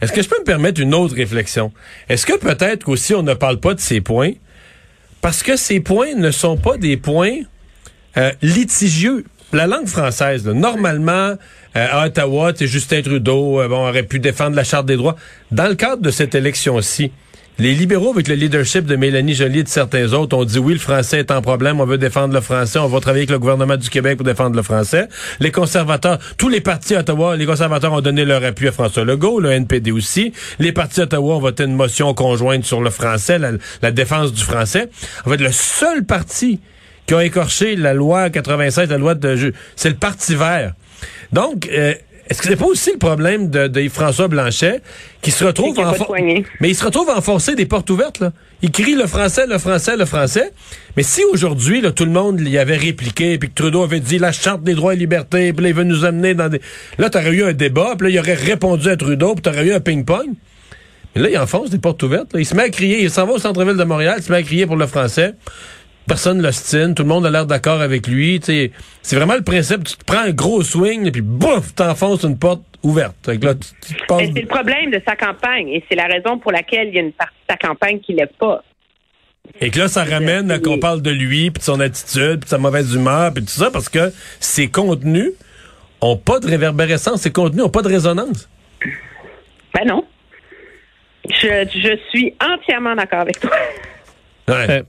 Est-ce 0.01 0.13
que 0.13 0.23
je 0.23 0.29
peux 0.29 0.39
me 0.39 0.45
permettre 0.45 0.81
une 0.81 0.95
autre 0.95 1.15
réflexion? 1.15 1.73
Est-ce 2.09 2.25
que 2.25 2.39
peut-être 2.39 2.85
qu'aussi 2.85 3.15
on 3.15 3.23
ne 3.23 3.35
parle 3.35 3.61
pas 3.61 3.75
de 3.75 3.81
ces 3.81 4.01
points 4.01 4.33
parce 5.21 5.43
que 5.43 5.57
ces 5.57 5.81
points 5.81 6.15
ne 6.15 6.31
sont 6.31 6.57
pas 6.57 6.79
des 6.79 6.97
points 6.97 7.39
euh, 8.17 8.33
litigieux? 8.41 9.25
La 9.53 9.67
langue 9.67 9.89
française, 9.89 10.47
normalement, 10.47 11.35
euh, 11.77 11.87
à 11.91 12.07
Ottawa, 12.07 12.53
Justin 12.59 13.03
Trudeau 13.03 13.61
euh, 13.61 13.69
bon, 13.69 13.89
aurait 13.89 14.05
pu 14.05 14.21
défendre 14.21 14.55
la 14.55 14.65
Charte 14.65 14.87
des 14.87 14.97
droits. 14.97 15.17
Dans 15.51 15.67
le 15.67 15.75
cadre 15.75 16.01
de 16.01 16.11
cette 16.11 16.35
élection-ci, 16.35 17.11
Les 17.61 17.75
libéraux, 17.75 18.13
avec 18.13 18.27
le 18.27 18.37
leadership 18.37 18.87
de 18.87 18.97
Mélanie 18.97 19.35
Joly 19.35 19.59
et 19.59 19.63
de 19.63 19.69
certains 19.69 20.15
autres, 20.15 20.35
ont 20.35 20.47
dit 20.47 20.59
oui, 20.59 20.73
le 20.73 20.79
français 20.79 21.19
est 21.19 21.31
en 21.31 21.43
problème, 21.43 21.79
on 21.79 21.85
veut 21.85 21.99
défendre 21.99 22.33
le 22.33 22.41
français, 22.41 22.79
on 22.79 22.87
va 22.87 23.01
travailler 23.01 23.25
avec 23.25 23.31
le 23.33 23.39
gouvernement 23.39 23.77
du 23.77 23.91
Québec 23.91 24.17
pour 24.17 24.25
défendre 24.25 24.57
le 24.57 24.63
français. 24.63 25.09
Les 25.41 25.51
conservateurs, 25.51 26.19
tous 26.39 26.49
les 26.49 26.63
partis 26.63 26.97
Ottawa, 26.97 27.37
les 27.37 27.45
conservateurs 27.45 27.93
ont 27.93 28.01
donné 28.01 28.25
leur 28.25 28.43
appui 28.45 28.69
à 28.69 28.73
François 28.73 29.05
Legault, 29.05 29.41
le 29.41 29.51
NPD 29.51 29.93
aussi. 29.93 30.33
Les 30.59 30.73
partis 30.73 31.03
Ottawa 31.03 31.37
ont 31.37 31.41
voté 31.41 31.65
une 31.65 31.75
motion 31.75 32.15
conjointe 32.15 32.65
sur 32.65 32.81
le 32.81 32.89
français, 32.89 33.39
la, 33.39 33.51
la 33.83 33.91
défense 33.91 34.33
du 34.33 34.43
français. 34.43 34.89
En 35.27 35.31
fait, 35.31 35.37
le 35.37 35.53
seul 35.53 36.07
parti 36.07 36.61
qui 37.05 37.13
a 37.13 37.23
écorché 37.23 37.77
la 37.77 37.93
loi 37.93 38.31
96, 38.31 38.89
la 38.89 38.97
loi 38.97 39.15
de... 39.15 39.53
C'est 39.77 39.91
le 39.91 39.97
Parti 39.97 40.35
vert. 40.35 40.73
Donc, 41.31 41.69
euh, 41.71 41.93
est-ce 42.31 42.41
que 42.41 42.49
c'est 42.49 42.57
pas 42.57 42.67
aussi 42.67 42.93
le 42.93 42.99
problème 42.99 43.51
de, 43.51 43.67
de 43.67 43.89
François 43.89 44.29
Blanchet 44.29 44.83
qui 45.21 45.33
se 45.33 45.45
retrouve 45.45 45.77
en 45.81 45.93
mais 46.61 46.71
il 46.71 46.77
se 46.77 46.85
retrouve 46.85 47.11
à 47.11 47.19
enfoncer 47.19 47.57
des 47.57 47.67
portes 47.67 47.91
ouvertes 47.91 48.21
là. 48.21 48.33
Il 48.63 48.71
crie 48.71 48.95
le 48.95 49.07
français, 49.07 49.47
le 49.47 49.59
français, 49.59 49.97
le 49.97 50.05
français. 50.05 50.53
Mais 50.97 51.03
si 51.03 51.25
aujourd'hui 51.33 51.81
là, 51.81 51.91
tout 51.91 52.05
le 52.05 52.13
monde 52.13 52.41
y 52.41 52.57
avait 52.57 52.77
répliqué 52.77 53.37
puis 53.39 53.49
que 53.49 53.55
Trudeau 53.55 53.83
avait 53.83 53.99
dit 53.99 54.19
la 54.19 54.31
charte 54.31 54.63
des 54.63 54.75
droits 54.75 54.95
et 54.95 54.97
libertés, 54.97 55.53
puis 55.53 55.65
là, 55.65 55.71
il 55.71 55.75
veut 55.75 55.85
nous 55.85 56.05
amener 56.05 56.35
dans 56.35 56.49
des 56.49 56.61
Là, 56.99 57.11
t'aurais 57.11 57.33
eu 57.33 57.43
un 57.43 57.53
débat, 57.53 57.95
puis 57.99 58.09
là 58.09 58.15
il 58.15 58.19
aurait 58.21 58.35
répondu 58.35 58.89
à 58.89 58.97
Trudeau, 58.97 59.35
puis 59.35 59.43
t'aurais 59.43 59.67
eu 59.67 59.73
un 59.73 59.81
ping-pong. 59.81 60.29
Mais 61.17 61.23
là, 61.23 61.31
il 61.31 61.39
enfonce 61.39 61.71
des 61.71 61.79
portes 61.79 62.03
ouvertes. 62.05 62.33
là. 62.33 62.39
Il 62.39 62.47
se 62.47 62.55
met 62.55 62.63
à 62.63 62.69
crier, 62.69 63.03
il 63.03 63.11
s'en 63.11 63.27
va 63.27 63.33
au 63.33 63.39
centre-ville 63.39 63.77
de 63.77 63.85
Montréal, 63.85 64.17
il 64.19 64.23
se 64.23 64.31
met 64.31 64.39
à 64.39 64.43
crier 64.43 64.67
pour 64.67 64.77
le 64.77 64.87
français. 64.87 65.35
Personne 66.11 66.43
l'ostine, 66.43 66.97
tout 66.97 67.05
le 67.05 67.09
monde 67.09 67.25
a 67.25 67.31
l'air 67.31 67.47
d'accord 67.47 67.81
avec 67.81 68.09
lui. 68.09 68.41
tu 68.41 68.47
sais. 68.47 68.73
C'est 69.01 69.15
vraiment 69.15 69.37
le 69.37 69.43
principe, 69.43 69.85
tu 69.85 69.97
te 69.97 70.05
prends 70.05 70.19
un 70.19 70.33
gros 70.33 70.61
swing, 70.65 71.07
et 71.07 71.13
puis 71.13 71.21
bouf, 71.21 71.73
t'enfonces 71.77 72.25
une 72.25 72.37
porte 72.37 72.63
ouverte. 72.83 73.15
C'est 73.27 73.37
le 73.37 74.47
problème 74.47 74.91
de 74.91 75.01
sa 75.07 75.15
campagne 75.15 75.69
et 75.69 75.85
c'est 75.89 75.95
la 75.95 76.07
raison 76.07 76.37
pour 76.37 76.51
laquelle 76.51 76.89
il 76.89 76.95
y 76.97 76.99
a 76.99 77.03
une 77.03 77.13
partie 77.13 77.37
de 77.49 77.53
sa 77.53 77.57
campagne 77.57 78.01
qui 78.01 78.15
lève 78.15 78.33
pas. 78.41 78.65
Et 79.61 79.71
que 79.71 79.79
là, 79.79 79.87
ça 79.87 80.03
ramène 80.03 80.51
à 80.51 80.59
qu'on 80.59 80.81
parle 80.81 81.01
de 81.01 81.13
lui, 81.13 81.53
puis 81.53 81.61
de 81.61 81.65
son 81.65 81.79
attitude, 81.79 82.41
puis 82.41 82.47
de 82.47 82.49
sa 82.49 82.59
mauvaise 82.59 82.93
humeur, 82.93 83.33
puis 83.33 83.45
tout 83.45 83.51
ça, 83.51 83.71
parce 83.71 83.89
que 83.89 84.13
ses 84.41 84.69
contenus 84.69 85.31
ont 86.01 86.17
pas 86.17 86.41
de 86.41 86.49
réverbérescence, 86.49 87.21
ses 87.21 87.31
contenus 87.31 87.63
ont 87.63 87.71
pas 87.71 87.83
de 87.83 87.89
résonance. 87.89 88.49
Ben 89.75 89.87
non. 89.87 90.05
Je, 91.29 91.69
je 91.73 91.97
suis 92.09 92.35
entièrement 92.41 92.97
d'accord 92.97 93.21
avec 93.21 93.39
toi. 93.39 93.53
Ouais. 94.49 94.83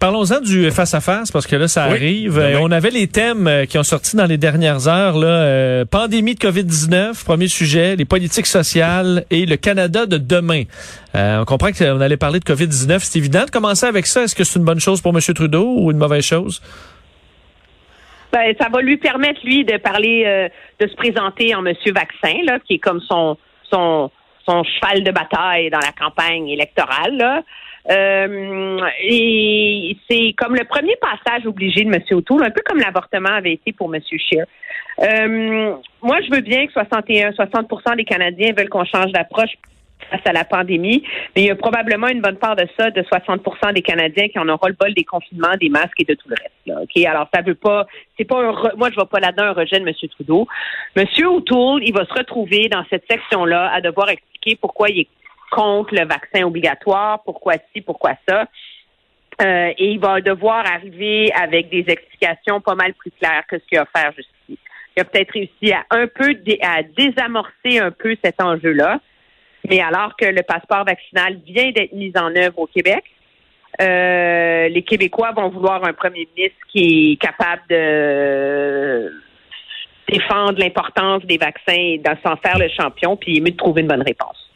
Parlons-en 0.00 0.40
du 0.40 0.70
face-à-face, 0.70 1.32
parce 1.32 1.46
que 1.48 1.56
là, 1.56 1.66
ça 1.66 1.88
Oui, 1.88 1.94
arrive. 1.96 2.34
demain. 2.36 2.54
Euh, 2.54 2.58
on 2.62 2.70
avait 2.70 2.90
les 2.90 3.08
thèmes 3.08 3.48
euh, 3.48 3.64
qui 3.66 3.78
ont 3.78 3.82
sorti 3.82 4.16
dans 4.16 4.26
les 4.26 4.36
dernières 4.38 4.86
heures. 4.86 5.18
Là, 5.18 5.26
euh, 5.26 5.84
pandémie 5.84 6.36
de 6.36 6.38
COVID-19, 6.40 7.24
premier 7.24 7.48
sujet, 7.48 7.96
les 7.96 8.04
politiques 8.04 8.46
sociales 8.46 9.24
et 9.30 9.44
le 9.44 9.56
Canada 9.56 10.06
de 10.06 10.16
demain. 10.16 10.62
Euh, 11.16 11.40
on 11.40 11.44
comprend 11.44 11.72
qu'on 11.72 12.00
allait 12.00 12.16
parler 12.16 12.38
de 12.38 12.44
COVID-19. 12.44 13.00
C'est 13.00 13.18
évident 13.18 13.44
de 13.44 13.50
commencer 13.50 13.86
avec 13.86 14.06
ça. 14.06 14.22
Est-ce 14.22 14.36
que 14.36 14.44
c'est 14.44 14.60
une 14.60 14.64
bonne 14.64 14.78
chose 14.78 15.00
pour 15.00 15.12
M. 15.12 15.20
Trudeau 15.34 15.74
ou 15.78 15.90
une 15.90 15.98
mauvaise 15.98 16.24
chose? 16.24 16.62
Ben, 18.32 18.54
ça 18.60 18.68
va 18.72 18.80
lui 18.82 18.98
permettre, 18.98 19.40
lui, 19.42 19.64
de 19.64 19.78
parler, 19.78 20.22
euh, 20.26 20.48
de 20.78 20.86
se 20.88 20.94
présenter 20.94 21.54
en 21.56 21.62
Monsieur 21.62 21.92
Vaccin, 21.92 22.36
là, 22.44 22.58
qui 22.64 22.74
est 22.74 22.78
comme 22.78 23.00
son, 23.00 23.36
son, 23.68 24.10
son 24.46 24.62
cheval 24.62 25.02
de 25.02 25.10
bataille 25.10 25.70
dans 25.70 25.78
la 25.80 25.92
campagne 25.98 26.46
électorale. 26.48 27.16
Là. 27.16 27.42
Euh, 27.90 28.78
et 29.02 29.96
c'est 30.10 30.34
comme 30.36 30.54
le 30.54 30.64
premier 30.64 30.96
passage 30.96 31.46
obligé 31.46 31.84
de 31.84 31.94
M. 31.94 32.02
O'Toole, 32.10 32.44
un 32.44 32.50
peu 32.50 32.60
comme 32.64 32.78
l'avortement 32.78 33.30
avait 33.30 33.54
été 33.54 33.72
pour 33.72 33.94
M. 33.94 34.02
Scheer. 34.02 34.44
Euh, 35.00 35.74
moi, 36.02 36.18
je 36.20 36.34
veux 36.34 36.40
bien 36.40 36.66
que 36.66 36.72
61, 36.72 37.32
60 37.32 37.96
des 37.96 38.04
Canadiens 38.04 38.52
veulent 38.56 38.68
qu'on 38.68 38.84
change 38.84 39.12
d'approche 39.12 39.52
face 40.10 40.20
à 40.24 40.32
la 40.32 40.44
pandémie, 40.44 41.02
mais 41.34 41.42
il 41.42 41.48
y 41.48 41.50
a 41.50 41.56
probablement 41.56 42.08
une 42.08 42.20
bonne 42.20 42.36
part 42.36 42.56
de 42.56 42.66
ça, 42.78 42.90
de 42.90 43.02
60% 43.02 43.74
des 43.74 43.82
Canadiens 43.82 44.28
qui 44.28 44.38
en 44.38 44.48
auront 44.48 44.68
le 44.68 44.76
bol 44.78 44.94
des 44.94 45.04
confinements, 45.04 45.56
des 45.60 45.68
masques 45.68 46.00
et 46.00 46.04
de 46.04 46.14
tout 46.14 46.28
le 46.28 46.36
reste. 46.40 47.06
Alors, 47.06 47.28
ça 47.32 47.42
veut 47.42 47.54
pas, 47.54 47.86
c'est 48.16 48.24
pas 48.24 48.40
un, 48.40 48.52
moi 48.76 48.90
je 48.90 48.94
vois 48.94 49.08
pas 49.08 49.20
là-dedans 49.20 49.44
un 49.44 49.52
rejet 49.52 49.78
de 49.78 49.86
M. 49.86 49.94
Trudeau. 50.10 50.46
M. 50.96 51.04
O'Toole, 51.26 51.82
il 51.84 51.92
va 51.92 52.04
se 52.06 52.14
retrouver 52.14 52.68
dans 52.68 52.84
cette 52.90 53.04
section-là 53.10 53.70
à 53.72 53.80
devoir 53.80 54.08
expliquer 54.08 54.56
pourquoi 54.60 54.88
il 54.88 55.00
est 55.00 55.08
contre 55.50 55.94
le 55.94 56.06
vaccin 56.06 56.44
obligatoire, 56.44 57.22
pourquoi 57.24 57.54
ci, 57.72 57.80
pourquoi 57.80 58.12
ça. 58.28 58.46
Euh, 59.40 59.72
et 59.78 59.92
il 59.92 60.00
va 60.00 60.20
devoir 60.20 60.66
arriver 60.66 61.30
avec 61.32 61.68
des 61.70 61.84
explications 61.86 62.60
pas 62.60 62.74
mal 62.74 62.92
plus 62.94 63.12
claires 63.20 63.44
que 63.48 63.58
ce 63.58 63.64
qu'il 63.66 63.78
a 63.78 63.82
offert 63.82 64.12
jusqu'ici. 64.16 64.58
Il 64.96 65.00
a 65.00 65.04
peut-être 65.04 65.30
réussi 65.30 65.72
à 65.72 65.84
un 65.90 66.08
peu 66.08 66.34
dé- 66.34 66.58
à 66.60 66.82
désamorcer 66.82 67.78
un 67.78 67.92
peu 67.92 68.16
cet 68.22 68.42
enjeu-là. 68.42 69.00
Mais 69.70 69.80
alors 69.80 70.16
que 70.16 70.26
le 70.26 70.42
passeport 70.42 70.84
vaccinal 70.84 71.38
vient 71.46 71.70
d'être 71.70 71.92
mis 71.92 72.12
en 72.16 72.34
œuvre 72.34 72.58
au 72.58 72.66
Québec, 72.66 73.04
euh, 73.80 74.68
les 74.68 74.82
Québécois 74.82 75.32
vont 75.32 75.50
vouloir 75.50 75.84
un 75.84 75.92
premier 75.92 76.26
ministre 76.34 76.58
qui 76.72 77.12
est 77.12 77.16
capable 77.20 77.62
de 77.70 79.12
défendre 80.08 80.58
l'importance 80.58 81.24
des 81.26 81.36
vaccins 81.36 81.72
et 81.76 81.98
de 81.98 82.10
s'en 82.24 82.36
faire 82.36 82.58
le 82.58 82.68
champion, 82.68 83.16
puis 83.16 83.32
il 83.32 83.38
est 83.38 83.40
mieux 83.40 83.50
de 83.52 83.56
trouver 83.56 83.82
une 83.82 83.88
bonne 83.88 84.02
réponse. 84.02 84.50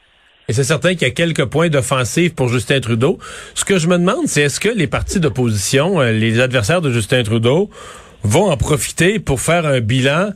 Et 0.49 0.53
c'est 0.53 0.65
certain 0.65 0.91
qu'il 0.91 1.03
y 1.03 1.11
a 1.11 1.15
quelques 1.15 1.45
points 1.45 1.69
d'offensive 1.69 2.35
pour 2.35 2.49
Justin 2.49 2.81
Trudeau. 2.81 3.19
Ce 3.55 3.65
que 3.65 3.79
je 3.79 3.87
me 3.87 3.97
demande, 3.97 4.27
c'est 4.27 4.43
est-ce 4.43 4.61
que 4.61 4.69
les 4.69 4.87
partis 4.87 5.21
d'opposition, 5.21 6.01
euh, 6.01 6.13
les 6.13 6.41
adversaires 6.41 6.81
de 6.81 6.93
Justin 6.93 7.23
Trudeau, 7.23 7.71
vont 8.25 8.51
en 8.51 8.57
profiter 8.57 9.19
pour 9.19 9.41
faire 9.41 9.67
un 9.67 9.81
bilan 9.81 10.31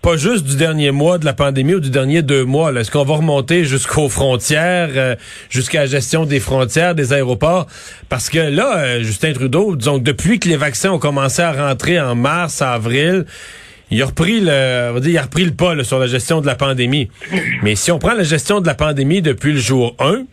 pas 0.00 0.16
juste 0.16 0.44
du 0.44 0.56
dernier 0.56 0.92
mois 0.92 1.18
de 1.18 1.24
la 1.24 1.32
pandémie 1.32 1.74
ou 1.74 1.80
du 1.80 1.90
dernier 1.90 2.22
deux 2.22 2.44
mois. 2.44 2.72
Est-ce 2.72 2.90
qu'on 2.90 3.04
va 3.04 3.16
remonter 3.16 3.64
jusqu'aux 3.64 4.08
frontières, 4.08 4.90
euh, 4.94 5.16
jusqu'à 5.50 5.80
la 5.80 5.86
gestion 5.86 6.24
des 6.24 6.38
frontières, 6.38 6.94
des 6.94 7.12
aéroports? 7.12 7.66
Parce 8.08 8.30
que 8.30 8.38
là, 8.38 8.78
euh, 8.78 9.02
Justin 9.02 9.32
Trudeau, 9.32 9.74
disons 9.74 9.98
depuis 9.98 10.38
que 10.38 10.48
les 10.48 10.56
vaccins 10.56 10.92
ont 10.92 10.98
commencé 11.00 11.42
à 11.42 11.52
rentrer 11.52 12.00
en 12.00 12.14
mars, 12.14 12.62
avril, 12.62 13.26
il 13.90 14.02
a 14.02 14.06
repris 14.06 14.40
le, 14.40 14.88
on 14.90 14.94
va 14.94 15.00
dire, 15.00 15.10
il 15.10 15.18
a 15.18 15.22
repris 15.22 15.44
le 15.44 15.52
pas 15.52 15.74
là, 15.74 15.84
sur 15.84 15.98
la 15.98 16.06
gestion 16.06 16.40
de 16.40 16.46
la 16.46 16.54
pandémie. 16.54 17.08
Mais 17.62 17.74
si 17.74 17.90
on 17.90 17.98
prend 17.98 18.14
la 18.14 18.22
gestion 18.22 18.60
de 18.60 18.66
la 18.66 18.74
pandémie 18.74 19.22
depuis 19.22 19.52
le 19.52 19.58
jour 19.58 19.96
1, 19.98 20.24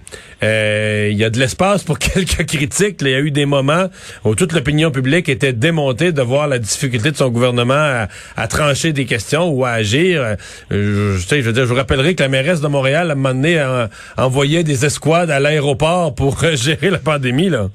euh, 0.44 1.10
il 1.12 1.18
y 1.18 1.24
a 1.24 1.30
de 1.30 1.40
l'espace 1.40 1.84
pour 1.84 1.98
quelques 2.00 2.46
critiques. 2.46 3.02
là. 3.02 3.10
Il 3.10 3.12
y 3.12 3.16
a 3.16 3.20
eu 3.20 3.32
des 3.32 3.46
moments 3.46 3.88
où 4.24 4.36
toute 4.36 4.54
l'opinion 4.54 4.92
publique 4.92 5.30
était 5.30 5.54
démontée 5.54 6.12
de 6.12 6.22
voir 6.22 6.48
la 6.48 6.60
difficulté 6.60 7.12
de 7.12 7.18
son 7.18 7.30
gouvernement 7.30 8.08
à, 8.36 8.48
trancher 8.48 8.94
des 8.94 9.06
questions 9.06 9.50
ou 9.50 9.66
à 9.66 9.72
agir. 9.72 10.22
Euh, 10.22 10.36
je, 11.18 11.18
je 11.18 11.42
veux 11.42 11.54
dire, 11.54 11.64
je 11.64 11.70
vous 11.70 11.76
rappellerai 11.76 12.16
que 12.16 12.24
la 12.24 12.30
mairesse 12.30 12.62
de 12.62 12.68
Montréal, 12.68 13.10
à 13.10 13.14
un 13.14 13.16
moment 13.16 13.34
donné, 13.34 14.64
des 14.64 14.86
escouades 14.86 15.32
à 15.32 15.40
l'aéroport 15.40 16.14
pour 16.14 16.44
euh, 16.44 16.56
gérer 16.56 16.90
la 16.90 17.00
pandémie. 17.00 17.50
Là. 17.50 17.70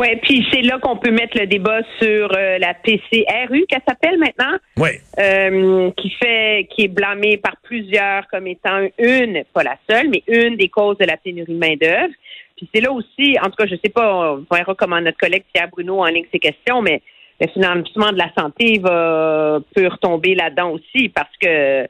Oui, 0.00 0.14
puis 0.22 0.46
c'est 0.52 0.62
là 0.62 0.78
qu'on 0.78 0.96
peut 0.96 1.10
mettre 1.10 1.36
le 1.38 1.46
débat 1.46 1.80
sur 2.00 2.30
euh, 2.36 2.58
la 2.58 2.72
PCRU, 2.74 3.66
qu'elle 3.68 3.82
s'appelle 3.86 4.16
maintenant, 4.18 4.56
Oui. 4.76 4.90
euh, 5.18 5.90
qui 5.96 6.10
fait, 6.10 6.68
qui 6.70 6.84
est 6.84 6.88
blâmée 6.88 7.36
par 7.36 7.56
plusieurs 7.64 8.28
comme 8.28 8.46
étant 8.46 8.86
une, 8.98 9.42
pas 9.52 9.64
la 9.64 9.76
seule, 9.90 10.08
mais 10.08 10.22
une 10.28 10.56
des 10.56 10.68
causes 10.68 10.98
de 10.98 11.04
la 11.04 11.16
pénurie 11.16 11.52
de 11.52 11.58
main 11.58 11.74
d'œuvre. 11.74 12.12
Puis 12.56 12.68
c'est 12.72 12.80
là 12.80 12.92
aussi, 12.92 13.36
en 13.40 13.46
tout 13.46 13.56
cas, 13.58 13.66
je 13.66 13.74
sais 13.82 13.90
pas, 13.90 14.36
on 14.38 14.54
verra 14.54 14.74
comment 14.76 15.00
notre 15.00 15.18
collègue 15.18 15.44
Pierre 15.52 15.68
Bruno 15.68 15.98
en 16.00 16.06
ligne 16.06 16.26
ces 16.32 16.38
questions, 16.38 16.80
mais 16.80 17.02
le 17.40 17.48
financement 17.48 18.12
de 18.12 18.18
la 18.18 18.30
santé 18.36 18.78
va 18.80 19.58
peut 19.74 19.86
retomber 19.88 20.34
là-dedans 20.36 20.70
aussi 20.70 21.08
parce 21.08 21.36
que 21.40 21.86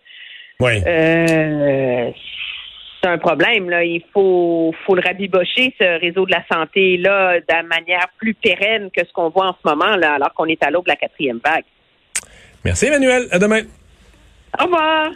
Oui. 0.60 0.72
euh, 0.86 2.10
c'est 3.02 3.08
un 3.08 3.18
problème. 3.18 3.70
Là. 3.70 3.84
Il 3.84 4.02
faut, 4.12 4.74
faut 4.86 4.94
le 4.94 5.02
rabibocher, 5.04 5.74
ce 5.78 6.00
réseau 6.00 6.26
de 6.26 6.32
la 6.32 6.44
santé-là, 6.50 7.40
de 7.40 7.66
manière 7.66 8.08
plus 8.18 8.34
pérenne 8.34 8.90
que 8.90 9.04
ce 9.06 9.12
qu'on 9.12 9.30
voit 9.30 9.48
en 9.48 9.56
ce 9.62 9.68
moment, 9.68 9.96
là, 9.96 10.14
alors 10.14 10.32
qu'on 10.34 10.46
est 10.46 10.62
à 10.62 10.70
l'aube 10.70 10.84
de 10.84 10.90
la 10.90 10.96
quatrième 10.96 11.40
vague. 11.44 11.64
Merci 12.64 12.86
Emmanuel. 12.86 13.28
À 13.30 13.38
demain. 13.38 13.62
Au 14.58 14.64
revoir! 14.64 15.10